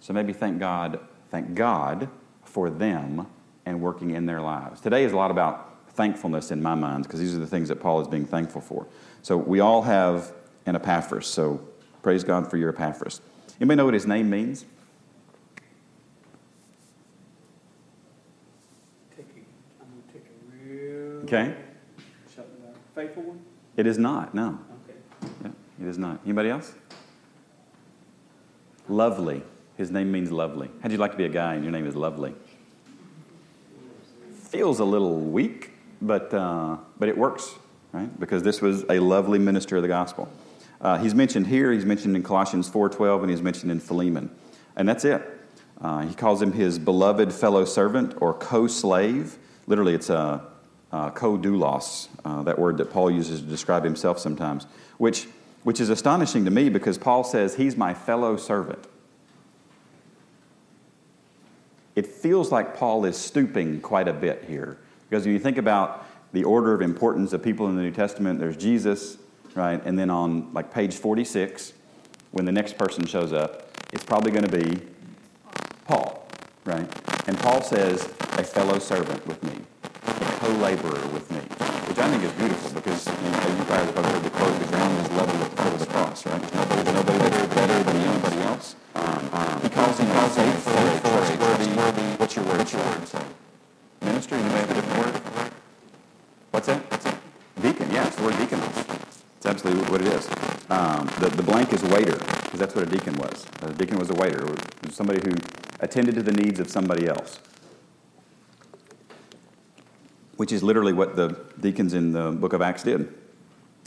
So 0.02 0.12
maybe 0.12 0.34
thank 0.34 0.60
God, 0.60 1.00
thank 1.32 1.56
God 1.56 2.10
for 2.44 2.70
them 2.70 3.26
and 3.66 3.82
working 3.82 4.12
in 4.12 4.26
their 4.26 4.42
lives. 4.42 4.82
Today 4.82 5.06
is 5.06 5.14
a 5.14 5.16
lot 5.16 5.32
about 5.32 5.70
thankfulness 5.92 6.52
in 6.52 6.62
my 6.62 6.76
mind 6.76 7.04
because 7.04 7.22
these 7.22 7.34
are 7.34 7.40
the 7.40 7.48
things 7.48 7.70
that 7.70 7.80
Paul 7.80 8.02
is 8.02 8.08
being 8.10 8.26
thankful 8.26 8.60
for. 8.60 8.86
So 9.22 9.38
we 9.38 9.62
all 9.62 9.84
have 9.84 10.34
an 10.66 10.76
Epaphras. 10.76 11.28
So 11.28 11.66
praise 12.02 12.26
God 12.26 12.50
for 12.50 12.58
your 12.58 12.70
Epaphras. 12.70 13.22
Anybody 13.62 13.78
know 13.78 13.86
what 13.86 13.94
his 13.94 14.06
name 14.06 14.30
means? 14.30 14.66
Okay 21.24 21.56
faithful 22.96 23.24
one? 23.24 23.40
It 23.76 23.88
is 23.88 23.98
not, 23.98 24.34
no. 24.34 24.60
Okay. 24.90 24.98
Yeah, 25.44 25.52
it 25.82 25.88
is 25.88 25.98
not. 25.98 26.20
Anybody 26.24 26.50
else? 26.50 26.74
Lovely. 28.88 29.44
His 29.78 29.90
name 29.90 30.12
means 30.12 30.32
lovely. 30.32 30.70
How'd 30.82 30.92
you 30.92 30.98
like 30.98 31.12
to 31.12 31.18
be 31.18 31.26
a 31.26 31.30
guy 31.30 31.56
and 31.56 31.64
your 31.64 31.72
name 31.72 31.88
is 31.88 31.96
lovely? 31.96 32.36
Feels 34.36 34.80
a 34.80 34.86
little 34.86 35.20
weak, 35.20 35.72
but, 36.02 36.32
uh, 36.34 36.78
but 37.00 37.10
it 37.10 37.18
works, 37.18 37.56
right? 37.92 38.20
Because 38.20 38.44
this 38.44 38.62
was 38.62 38.84
a 38.90 39.00
lovely 39.00 39.40
minister 39.40 39.78
of 39.78 39.82
the 39.82 39.88
gospel. 39.88 40.30
Uh, 40.80 40.98
he's 41.00 41.16
mentioned 41.16 41.48
here, 41.48 41.72
he's 41.72 41.86
mentioned 41.86 42.16
in 42.16 42.22
Colossians 42.22 42.70
4.12, 42.70 43.22
and 43.22 43.30
he's 43.32 43.42
mentioned 43.42 43.72
in 43.72 43.80
Philemon. 43.80 44.30
And 44.76 44.88
that's 44.88 45.06
it. 45.06 45.22
Uh, 45.82 46.02
he 46.02 46.14
calls 46.14 46.42
him 46.42 46.52
his 46.52 46.78
beloved 46.78 47.34
fellow 47.34 47.66
servant 47.66 48.16
or 48.22 48.34
co 48.34 48.68
slave. 48.68 49.38
Literally, 49.66 49.96
it's 49.96 50.10
a, 50.10 50.46
co 51.12 51.38
doulos, 51.38 52.08
uh, 52.24 52.44
that 52.44 52.60
word 52.60 52.78
that 52.78 52.92
Paul 52.92 53.10
uses 53.10 53.42
to 53.42 53.48
describe 53.48 53.84
himself 53.84 54.20
sometimes, 54.20 54.66
which, 54.98 55.28
which 55.64 55.80
is 55.80 55.90
astonishing 55.90 56.46
to 56.46 56.52
me 56.52 56.70
because 56.70 56.98
Paul 56.98 57.24
says 57.24 57.56
he's 57.56 57.76
my 57.76 57.94
fellow 57.94 58.38
servant. 58.38 58.86
It 61.96 62.08
feels 62.08 62.52
like 62.52 62.76
Paul 62.78 63.06
is 63.06 63.18
stooping 63.18 63.82
quite 63.82 64.08
a 64.08 64.14
bit 64.14 64.46
here 64.48 64.78
because 65.10 65.26
when 65.26 65.34
you 65.34 65.40
think 65.40 65.58
about 65.58 66.06
the 66.32 66.44
order 66.44 66.74
of 66.74 66.82
importance 66.82 67.34
of 67.34 67.44
people 67.44 67.68
in 67.70 67.76
the 67.76 67.84
New 67.84 67.92
Testament, 67.92 68.40
there's 68.40 68.58
Jesus, 68.58 69.18
right? 69.56 69.84
And 69.86 69.98
then 69.98 70.10
on 70.10 70.52
like 70.54 70.74
page 70.74 70.96
46, 70.96 71.74
when 72.32 72.46
the 72.46 72.52
next 72.52 72.78
person 72.78 73.06
shows 73.06 73.32
up, 73.32 73.70
it's 73.94 74.04
probably 74.04 74.32
going 74.32 74.46
to 74.46 74.58
be 74.60 74.82
Paul, 75.86 76.28
right? 76.66 76.88
And 77.28 77.38
Paul 77.38 77.62
says, 77.62 78.10
a 78.38 78.44
fellow 78.44 78.80
servant 78.80 79.26
with 79.28 79.44
me, 79.44 79.60
a 80.44 80.46
co 80.46 80.54
laborer 80.60 81.08
with 81.14 81.30
me, 81.32 81.40
which 81.88 82.00
I 82.00 82.10
think 82.10 82.24
is 82.24 82.32
beautiful 82.34 82.72
because 82.72 83.08
you, 83.08 83.14
know, 83.14 83.58
you 83.58 83.64
probably 83.64 83.94
have 83.94 84.06
heard 84.06 84.24
the 84.24 84.30
quote, 84.30 84.60
the 84.60 84.68
ground 84.68 85.06
is 85.06 85.12
level 85.12 85.36
at 85.44 85.50
the 85.52 85.58
foot 85.64 85.74
of 85.74 85.80
the 85.80 85.86
cross, 85.86 86.26
right? 86.26 86.42
There's 86.42 86.94
nobody, 86.94 87.20
better, 87.20 87.48
better 87.48 87.84
than 87.84 87.96
anybody 87.96 88.42
else. 88.42 88.76
He 89.64 89.70
calls 89.70 89.98
him 90.00 90.08
faithful, 90.08 90.74
trustworthy. 91.00 91.70
What's 92.20 92.36
your 92.36 92.46
word? 92.46 92.58
What's 92.58 92.74
your 92.74 92.84
word 92.84 93.08
say? 93.08 93.24
You 94.02 94.44
may 94.44 94.60
have 94.60 94.72
a 94.72 94.74
different 94.74 95.00
word? 95.00 95.52
What's 96.52 96.68
that? 96.68 96.92
What's 96.92 97.04
that? 97.06 97.18
Deacon, 97.62 97.92
yeah, 97.92 98.08
it's 98.08 98.16
the 98.16 98.24
word 98.24 98.34
diakonos. 98.34 99.00
It's 99.38 99.46
absolutely 99.46 99.90
what 99.92 100.02
it 100.02 100.08
is. 100.08 100.28
Um, 100.70 101.10
the, 101.20 101.30
the 101.30 101.44
blank 101.44 101.74
is 101.74 101.84
waiter, 101.84 102.18
because 102.18 102.60
that's 102.60 102.76
what 102.76 102.88
a 102.88 102.90
deacon 102.90 103.16
was. 103.16 103.46
A 103.62 103.72
deacon 103.74 103.98
was 104.00 104.10
a 104.10 104.16
waiter, 104.16 104.46
somebody 104.92 105.20
who 105.24 105.36
attended 105.80 106.16
to 106.16 106.24
the 106.24 106.32
needs 106.32 106.60
of 106.60 106.70
somebody 106.70 107.08
else, 107.08 107.40
which 110.38 110.52
is 110.52 110.64
literally 110.64 110.94
what 110.94 111.16
the 111.16 111.40
deacons 111.60 111.94
in 111.94 112.12
the 112.12 112.32
book 112.32 112.54
of 112.54 112.62
Acts 112.62 112.84
did. 112.84 113.14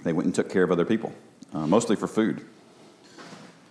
They 0.04 0.12
went 0.12 0.26
and 0.26 0.34
took 0.34 0.48
care 0.48 0.62
of 0.62 0.70
other 0.70 0.84
people, 0.84 1.12
uh, 1.52 1.66
mostly 1.66 1.96
for 1.96 2.06
food. 2.06 2.44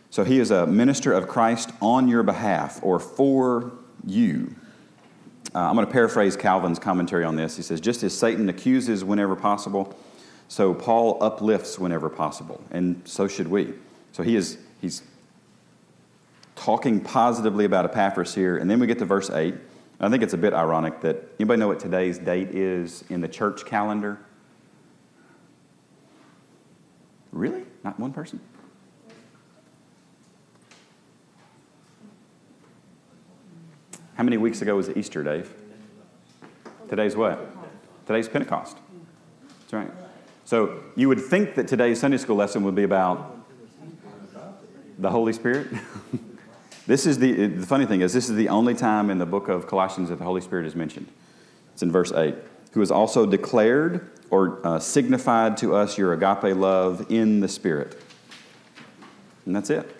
So 0.09 0.23
he 0.23 0.39
is 0.39 0.51
a 0.51 0.65
minister 0.65 1.13
of 1.13 1.27
Christ 1.27 1.71
on 1.81 2.07
your 2.07 2.23
behalf 2.23 2.79
or 2.81 2.99
for 2.99 3.73
you. 4.05 4.55
Uh, 5.53 5.59
I'm 5.59 5.75
going 5.75 5.85
to 5.85 5.91
paraphrase 5.91 6.35
Calvin's 6.35 6.79
commentary 6.79 7.23
on 7.23 7.35
this. 7.35 7.55
He 7.55 7.63
says, 7.63 7.79
Just 7.79 8.03
as 8.03 8.17
Satan 8.17 8.49
accuses 8.49 9.03
whenever 9.03 9.35
possible, 9.35 9.97
so 10.47 10.73
Paul 10.73 11.17
uplifts 11.21 11.79
whenever 11.79 12.09
possible, 12.09 12.61
and 12.71 13.01
so 13.05 13.27
should 13.27 13.47
we. 13.47 13.73
So 14.11 14.23
he 14.23 14.35
is 14.35 14.57
he's 14.81 15.01
talking 16.55 16.99
positively 16.99 17.65
about 17.65 17.85
Epaphras 17.85 18.35
here, 18.35 18.57
and 18.57 18.69
then 18.69 18.79
we 18.79 18.87
get 18.87 18.99
to 18.99 19.05
verse 19.05 19.29
8. 19.29 19.55
I 19.99 20.09
think 20.09 20.23
it's 20.23 20.33
a 20.33 20.37
bit 20.37 20.53
ironic 20.53 21.01
that 21.01 21.29
anybody 21.39 21.59
know 21.59 21.67
what 21.67 21.79
today's 21.79 22.17
date 22.17 22.49
is 22.49 23.03
in 23.09 23.21
the 23.21 23.27
church 23.27 23.65
calendar? 23.65 24.19
Really? 27.31 27.63
Not 27.83 27.99
one 27.99 28.11
person? 28.11 28.39
How 34.15 34.23
many 34.23 34.37
weeks 34.37 34.61
ago 34.61 34.75
was 34.75 34.89
Easter, 34.89 35.23
Dave? 35.23 35.53
Today's 36.89 37.15
what? 37.15 37.53
Today's 38.05 38.29
Pentecost. 38.29 38.77
That's 39.61 39.73
right. 39.73 39.91
So 40.45 40.83
you 40.95 41.09
would 41.09 41.21
think 41.21 41.55
that 41.55 41.67
today's 41.67 41.99
Sunday 41.99 42.17
school 42.17 42.35
lesson 42.35 42.63
would 42.63 42.75
be 42.75 42.83
about 42.83 43.37
the 44.97 45.09
Holy 45.09 45.33
Spirit. 45.33 45.67
this 46.87 47.05
is 47.05 47.19
the, 47.19 47.47
the 47.47 47.65
funny 47.65 47.85
thing 47.85 48.01
is, 48.01 48.13
this 48.13 48.29
is 48.29 48.35
the 48.35 48.49
only 48.49 48.75
time 48.75 49.09
in 49.09 49.17
the 49.17 49.25
book 49.25 49.47
of 49.47 49.67
Colossians 49.67 50.09
that 50.09 50.17
the 50.17 50.23
Holy 50.23 50.41
Spirit 50.41 50.65
is 50.65 50.75
mentioned. 50.75 51.07
It's 51.73 51.81
in 51.81 51.91
verse 51.91 52.11
8. 52.11 52.35
Who 52.73 52.79
has 52.81 52.91
also 52.91 53.25
declared 53.25 54.09
or 54.29 54.65
uh, 54.65 54.79
signified 54.79 55.57
to 55.57 55.75
us 55.75 55.97
your 55.97 56.13
agape 56.13 56.55
love 56.55 57.05
in 57.09 57.39
the 57.39 57.47
Spirit. 57.47 57.99
And 59.45 59.55
that's 59.55 59.69
it. 59.69 59.95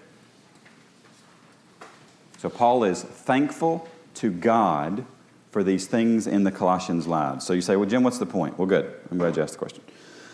So 2.38 2.50
Paul 2.50 2.84
is 2.84 3.02
thankful 3.02 3.88
to 4.16 4.32
God 4.32 5.06
for 5.52 5.64
these 5.64 5.88
things 5.88 6.28
in 6.28 6.44
the 6.44 6.52
Colossians' 6.52 7.08
lives. 7.08 7.46
So 7.46 7.54
you 7.54 7.62
say, 7.62 7.76
well, 7.76 7.90
Jim, 7.90 8.04
what's 8.04 8.18
the 8.18 8.26
point? 8.26 8.60
Well, 8.60 8.68
good. 8.68 8.94
I'm 9.10 9.18
glad 9.18 9.38
you 9.38 9.44
asked 9.44 9.54
the 9.54 9.60
question. 9.60 9.82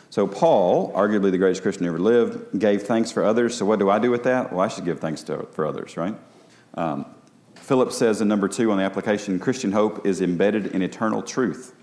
So 0.10 0.28
Paul, 0.28 0.92
arguably 0.94 1.32
the 1.32 1.38
greatest 1.38 1.62
Christian 1.62 1.86
who 1.86 1.92
ever 1.92 2.00
lived, 2.00 2.60
gave 2.60 2.84
thanks 2.84 3.12
for 3.12 3.24
others. 3.24 3.56
So 3.56 3.66
what 3.66 3.80
do 3.80 3.90
I 3.90 4.00
do 4.00 4.12
with 4.12 4.24
that? 4.24 4.52
Well, 4.52 4.62
I 4.62 4.68
should 4.68 4.84
give 4.84 5.00
thanks 5.00 5.22
to, 5.24 5.44
for 5.52 5.66
others, 5.66 5.96
right? 5.96 6.16
Um, 6.76 7.06
Philip 7.56 7.92
says 7.92 8.22
in 8.22 8.28
number 8.28 8.48
two 8.48 8.72
on 8.72 8.78
the 8.78 8.84
application, 8.84 9.40
Christian 9.40 9.72
hope 9.72 10.06
is 10.06 10.22
embedded 10.22 10.68
in 10.68 10.82
eternal 10.82 11.22
truth. 11.22 11.76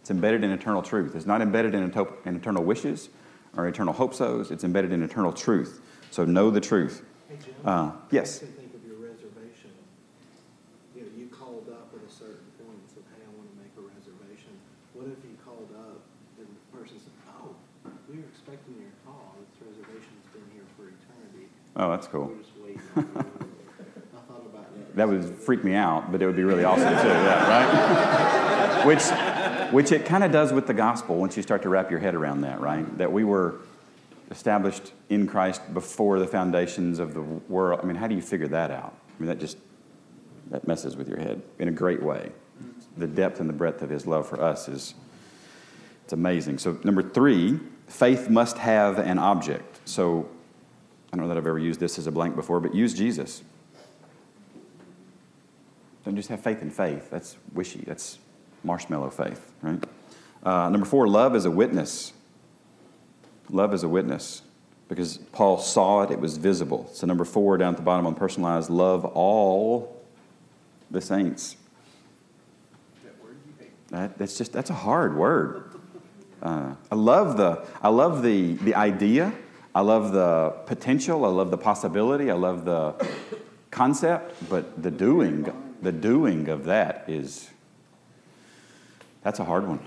It's 0.00 0.10
embedded 0.10 0.42
in 0.42 0.50
eternal 0.50 0.82
truth. 0.82 1.14
It's 1.14 1.26
not 1.26 1.40
embedded 1.40 1.74
in, 1.74 1.82
in 2.24 2.36
eternal 2.36 2.64
wishes 2.64 3.08
or 3.56 3.68
eternal 3.68 3.94
hope 3.94 4.14
so's. 4.14 4.50
It's 4.50 4.64
embedded 4.64 4.92
in 4.92 5.02
eternal 5.02 5.32
truth. 5.32 5.80
So 6.10 6.24
know 6.24 6.50
the 6.50 6.60
truth. 6.60 7.04
Hey, 7.28 7.36
Jim, 7.44 7.54
uh, 7.64 7.92
yes. 8.10 8.40
Think 8.40 8.74
of 8.74 8.84
your 8.84 8.96
reservation. 8.96 9.70
You 10.96 11.02
know, 11.02 11.08
you 11.16 11.26
called 11.28 11.68
up 11.70 11.94
at 11.94 12.02
a 12.02 12.12
certain 12.12 12.50
point 12.58 12.76
and 12.76 12.88
said, 12.90 13.04
"Hey, 13.16 13.22
I 13.24 13.30
want 13.38 13.48
to 13.48 13.56
make 13.62 13.72
a 13.78 13.84
reservation." 13.86 14.52
What 14.92 15.06
if 15.06 15.22
you 15.24 15.38
called 15.46 15.70
up 15.72 16.02
and 16.36 16.48
the 16.50 16.76
person 16.76 16.98
said, 16.98 17.14
"Oh, 17.32 17.54
we 18.10 18.18
were 18.18 18.28
expecting 18.28 18.74
your 18.82 18.92
call. 19.06 19.38
This 19.38 19.70
reservation's 19.70 20.26
been 20.34 20.44
here 20.52 20.66
for 20.76 20.90
eternity." 20.90 21.46
Oh, 21.76 21.88
that's 21.94 22.08
cool. 22.10 22.28
We're 22.28 22.42
just 22.42 22.58
waiting. 22.58 22.82
I 22.98 24.20
thought 24.28 24.44
about 24.44 24.68
that. 24.96 25.08
Would 25.08 25.24
freak 25.24 25.64
me 25.64 25.74
out, 25.74 26.12
but 26.12 26.22
it 26.22 26.26
would 26.26 26.36
be 26.36 26.44
really 26.44 26.64
awesome 26.64 26.88
too. 26.88 27.08
Yeah, 27.08 27.48
right. 27.48 28.86
which, 28.86 29.02
which 29.72 29.92
it 29.92 30.04
kind 30.04 30.24
of 30.24 30.32
does 30.32 30.52
with 30.52 30.66
the 30.66 30.74
gospel 30.74 31.16
once 31.16 31.36
you 31.36 31.42
start 31.42 31.62
to 31.62 31.68
wrap 31.68 31.90
your 31.90 32.00
head 32.00 32.14
around 32.14 32.42
that, 32.42 32.60
right? 32.60 32.98
That 32.98 33.12
we 33.12 33.24
were 33.24 33.56
established 34.30 34.92
in 35.08 35.26
Christ 35.26 35.74
before 35.74 36.18
the 36.18 36.26
foundations 36.26 36.98
of 36.98 37.14
the 37.14 37.22
world. 37.22 37.80
I 37.82 37.86
mean, 37.86 37.96
how 37.96 38.06
do 38.06 38.14
you 38.14 38.22
figure 38.22 38.48
that 38.48 38.70
out? 38.70 38.94
I 39.08 39.22
mean, 39.22 39.28
that 39.28 39.38
just 39.38 39.58
that 40.50 40.66
messes 40.66 40.96
with 40.96 41.08
your 41.08 41.18
head 41.18 41.42
in 41.58 41.68
a 41.68 41.72
great 41.72 42.02
way. 42.02 42.30
The 42.96 43.06
depth 43.06 43.40
and 43.40 43.48
the 43.48 43.54
breadth 43.54 43.82
of 43.82 43.90
His 43.90 44.06
love 44.06 44.28
for 44.28 44.40
us 44.42 44.68
is 44.68 44.94
it's 46.04 46.12
amazing. 46.12 46.58
So 46.58 46.78
number 46.84 47.02
three, 47.02 47.58
faith 47.86 48.28
must 48.28 48.58
have 48.58 48.98
an 48.98 49.18
object. 49.18 49.80
So 49.88 50.28
I 51.12 51.16
don't 51.16 51.24
know 51.24 51.28
that 51.28 51.38
I've 51.38 51.46
ever 51.46 51.58
used 51.58 51.80
this 51.80 51.98
as 51.98 52.06
a 52.06 52.12
blank 52.12 52.36
before, 52.36 52.60
but 52.60 52.74
use 52.74 52.94
Jesus. 52.94 53.42
Don't 56.04 56.16
just 56.16 56.28
have 56.28 56.40
faith 56.40 56.62
in 56.62 56.70
faith. 56.70 57.10
That's 57.10 57.36
wishy. 57.52 57.84
That's 57.86 58.18
marshmallow 58.64 59.10
faith, 59.10 59.52
right? 59.62 59.82
Uh, 60.42 60.68
number 60.68 60.86
four, 60.86 61.06
love 61.06 61.36
is 61.36 61.44
a 61.44 61.50
witness. 61.50 62.12
Love 63.50 63.72
is 63.74 63.82
a 63.82 63.88
witness 63.88 64.42
because 64.88 65.18
Paul 65.18 65.58
saw 65.58 66.02
it, 66.02 66.10
it 66.10 66.20
was 66.20 66.36
visible. 66.36 66.88
So, 66.92 67.06
number 67.06 67.24
four, 67.24 67.56
down 67.56 67.74
at 67.74 67.76
the 67.76 67.82
bottom 67.82 68.06
on 68.06 68.14
personalized, 68.14 68.68
love 68.70 69.04
all 69.04 70.02
the 70.90 71.00
saints. 71.00 71.56
That, 73.88 74.16
that's 74.18 74.38
just, 74.38 74.52
that's 74.52 74.70
a 74.70 74.74
hard 74.74 75.16
word. 75.16 75.64
Uh, 76.42 76.74
I 76.90 76.94
love, 76.94 77.36
the, 77.36 77.64
I 77.82 77.88
love 77.88 78.22
the, 78.22 78.54
the 78.54 78.74
idea. 78.74 79.32
I 79.74 79.80
love 79.80 80.12
the 80.12 80.50
potential. 80.66 81.24
I 81.24 81.28
love 81.28 81.50
the 81.50 81.58
possibility. 81.58 82.30
I 82.30 82.34
love 82.34 82.64
the 82.64 82.94
concept. 83.70 84.34
But 84.48 84.82
the 84.82 84.90
doing, 84.90 85.50
the 85.82 85.92
doing 85.92 86.48
of 86.48 86.64
that 86.64 87.04
is, 87.08 87.50
that's 89.22 89.40
a 89.40 89.44
hard 89.44 89.66
one, 89.66 89.80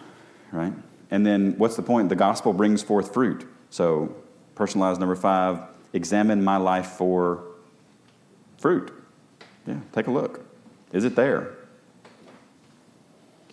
right? 0.51 0.73
And 1.09 1.25
then 1.25 1.55
what's 1.57 1.75
the 1.75 1.81
point? 1.81 2.09
The 2.09 2.15
gospel 2.15 2.53
brings 2.53 2.83
forth 2.83 3.13
fruit. 3.13 3.47
So, 3.69 4.15
personalized 4.55 4.99
number 4.99 5.15
five, 5.15 5.59
examine 5.93 6.43
my 6.43 6.57
life 6.57 6.87
for 6.87 7.43
fruit. 8.57 8.91
Yeah, 9.65 9.79
take 9.93 10.07
a 10.07 10.11
look. 10.11 10.45
Is 10.91 11.05
it 11.05 11.15
there? 11.15 11.55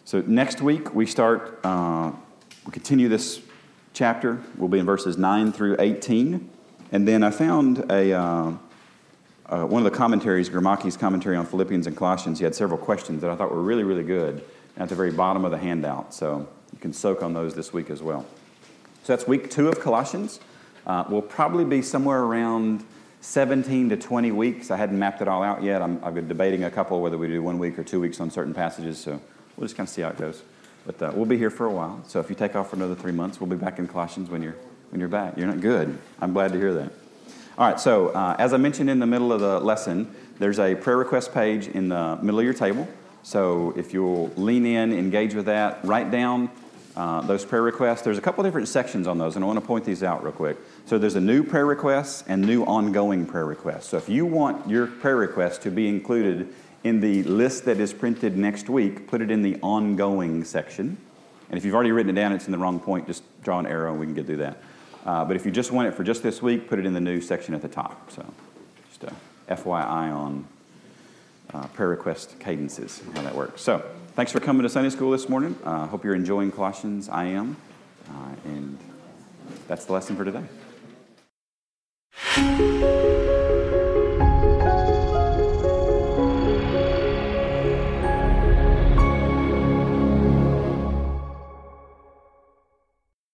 So, 0.04 0.22
next 0.26 0.60
week 0.60 0.94
we 0.94 1.06
start, 1.06 1.60
uh, 1.64 2.12
we 2.66 2.72
continue 2.72 3.08
this 3.08 3.40
chapter. 3.94 4.40
We'll 4.56 4.68
be 4.68 4.78
in 4.78 4.86
verses 4.86 5.16
9 5.16 5.52
through 5.52 5.76
18. 5.78 6.50
And 6.90 7.06
then 7.06 7.22
I 7.22 7.30
found 7.30 7.90
a, 7.90 8.12
uh, 8.12 8.52
uh, 9.46 9.64
one 9.64 9.84
of 9.84 9.90
the 9.90 9.96
commentaries, 9.96 10.48
Grimaki's 10.48 10.96
commentary 10.96 11.36
on 11.36 11.46
Philippians 11.46 11.86
and 11.86 11.96
Colossians. 11.96 12.38
He 12.38 12.44
had 12.44 12.54
several 12.54 12.78
questions 12.78 13.20
that 13.22 13.30
I 13.30 13.36
thought 13.36 13.50
were 13.50 13.62
really, 13.62 13.84
really 13.84 14.04
good 14.04 14.44
at 14.76 14.88
the 14.88 14.94
very 14.94 15.12
bottom 15.12 15.44
of 15.44 15.50
the 15.50 15.58
handout. 15.58 16.14
So, 16.14 16.48
you 16.72 16.78
can 16.78 16.92
soak 16.92 17.22
on 17.22 17.34
those 17.34 17.54
this 17.54 17.72
week 17.72 17.90
as 17.90 18.02
well. 18.02 18.26
So 19.04 19.14
that's 19.14 19.26
week 19.26 19.50
two 19.50 19.68
of 19.68 19.80
Colossians. 19.80 20.40
Uh, 20.86 21.04
we'll 21.08 21.22
probably 21.22 21.64
be 21.64 21.82
somewhere 21.82 22.20
around 22.20 22.84
17 23.20 23.90
to 23.90 23.96
20 23.96 24.32
weeks. 24.32 24.70
I 24.70 24.76
hadn't 24.76 24.98
mapped 24.98 25.22
it 25.22 25.28
all 25.28 25.42
out 25.42 25.62
yet. 25.62 25.82
I'm, 25.82 26.02
I've 26.04 26.14
been 26.14 26.28
debating 26.28 26.64
a 26.64 26.70
couple 26.70 27.00
whether 27.00 27.18
we 27.18 27.28
do 27.28 27.42
one 27.42 27.58
week 27.58 27.78
or 27.78 27.84
two 27.84 28.00
weeks 28.00 28.20
on 28.20 28.30
certain 28.30 28.54
passages, 28.54 28.98
so 28.98 29.20
we'll 29.56 29.66
just 29.66 29.76
kind 29.76 29.88
of 29.88 29.94
see 29.94 30.02
how 30.02 30.08
it 30.08 30.18
goes. 30.18 30.42
But 30.86 31.02
uh, 31.02 31.12
we'll 31.14 31.26
be 31.26 31.38
here 31.38 31.50
for 31.50 31.66
a 31.66 31.70
while. 31.70 32.02
So 32.08 32.18
if 32.18 32.28
you 32.28 32.34
take 32.34 32.56
off 32.56 32.70
for 32.70 32.76
another 32.76 32.96
three 32.96 33.12
months, 33.12 33.40
we'll 33.40 33.50
be 33.50 33.56
back 33.56 33.78
in 33.78 33.86
Colossians 33.86 34.28
when 34.30 34.42
you're, 34.42 34.56
when 34.90 34.98
you're 34.98 35.08
back. 35.08 35.36
You're 35.36 35.46
not 35.46 35.60
good. 35.60 35.96
I'm 36.20 36.32
glad 36.32 36.52
to 36.52 36.58
hear 36.58 36.74
that. 36.74 36.92
All 37.58 37.68
right, 37.68 37.78
so 37.78 38.08
uh, 38.08 38.34
as 38.38 38.54
I 38.54 38.56
mentioned 38.56 38.88
in 38.88 38.98
the 38.98 39.06
middle 39.06 39.30
of 39.30 39.40
the 39.40 39.60
lesson, 39.60 40.14
There's 40.42 40.58
a 40.58 40.74
prayer 40.74 40.96
request 40.96 41.32
page 41.32 41.68
in 41.68 41.88
the 41.88 42.18
middle 42.20 42.40
of 42.40 42.44
your 42.44 42.52
table. 42.52 42.88
So 43.22 43.72
if 43.76 43.92
you'll 43.92 44.28
lean 44.36 44.66
in, 44.66 44.92
engage 44.92 45.34
with 45.34 45.46
that, 45.46 45.78
write 45.84 46.10
down 46.10 46.50
uh, 46.96 47.20
those 47.20 47.44
prayer 47.44 47.62
requests. 47.62 48.02
There's 48.02 48.18
a 48.18 48.20
couple 48.20 48.42
different 48.42 48.66
sections 48.66 49.06
on 49.06 49.18
those, 49.18 49.36
and 49.36 49.44
I 49.44 49.46
want 49.46 49.60
to 49.60 49.64
point 49.64 49.84
these 49.84 50.02
out 50.02 50.24
real 50.24 50.32
quick. 50.32 50.56
So 50.86 50.98
there's 50.98 51.14
a 51.14 51.20
new 51.20 51.44
prayer 51.44 51.64
request 51.64 52.24
and 52.26 52.42
new 52.42 52.64
ongoing 52.64 53.24
prayer 53.24 53.46
request. 53.46 53.90
So 53.90 53.98
if 53.98 54.08
you 54.08 54.26
want 54.26 54.68
your 54.68 54.88
prayer 54.88 55.16
request 55.16 55.62
to 55.62 55.70
be 55.70 55.86
included 55.86 56.52
in 56.82 57.00
the 57.00 57.22
list 57.22 57.64
that 57.66 57.78
is 57.78 57.92
printed 57.92 58.36
next 58.36 58.68
week, 58.68 59.06
put 59.06 59.20
it 59.20 59.30
in 59.30 59.42
the 59.42 59.58
ongoing 59.62 60.42
section. 60.42 60.96
And 61.50 61.56
if 61.56 61.64
you've 61.64 61.74
already 61.76 61.92
written 61.92 62.10
it 62.10 62.20
down, 62.20 62.32
it's 62.32 62.46
in 62.46 62.52
the 62.52 62.58
wrong 62.58 62.80
point, 62.80 63.06
just 63.06 63.22
draw 63.44 63.60
an 63.60 63.66
arrow 63.66 63.92
and 63.92 64.00
we 64.00 64.06
can 64.06 64.14
get 64.16 64.26
through 64.26 64.38
that. 64.38 64.60
Uh, 65.04 65.24
but 65.24 65.36
if 65.36 65.44
you 65.44 65.50
just 65.50 65.72
want 65.72 65.88
it 65.88 65.92
for 65.92 66.04
just 66.04 66.22
this 66.22 66.40
week, 66.40 66.68
put 66.68 66.78
it 66.78 66.86
in 66.86 66.92
the 66.92 67.00
new 67.00 67.20
section 67.20 67.54
at 67.54 67.62
the 67.62 67.68
top. 67.68 68.10
So 68.10 68.24
just 68.88 69.04
a 69.04 69.12
FYI 69.48 70.14
on 70.14 70.46
uh, 71.52 71.66
prayer 71.68 71.88
request 71.88 72.38
cadences, 72.38 73.02
how 73.14 73.22
that 73.22 73.34
works. 73.34 73.62
So 73.62 73.84
thanks 74.14 74.32
for 74.32 74.40
coming 74.40 74.62
to 74.62 74.68
Sunday 74.68 74.90
school 74.90 75.10
this 75.10 75.28
morning. 75.28 75.58
I 75.64 75.70
uh, 75.70 75.86
hope 75.88 76.04
you're 76.04 76.14
enjoying 76.14 76.52
Colossians. 76.52 77.08
I 77.08 77.24
am. 77.24 77.56
Uh, 78.08 78.34
and 78.44 78.78
that's 79.68 79.84
the 79.84 79.92
lesson 79.92 80.16
for 80.16 80.24
today. 80.24 80.44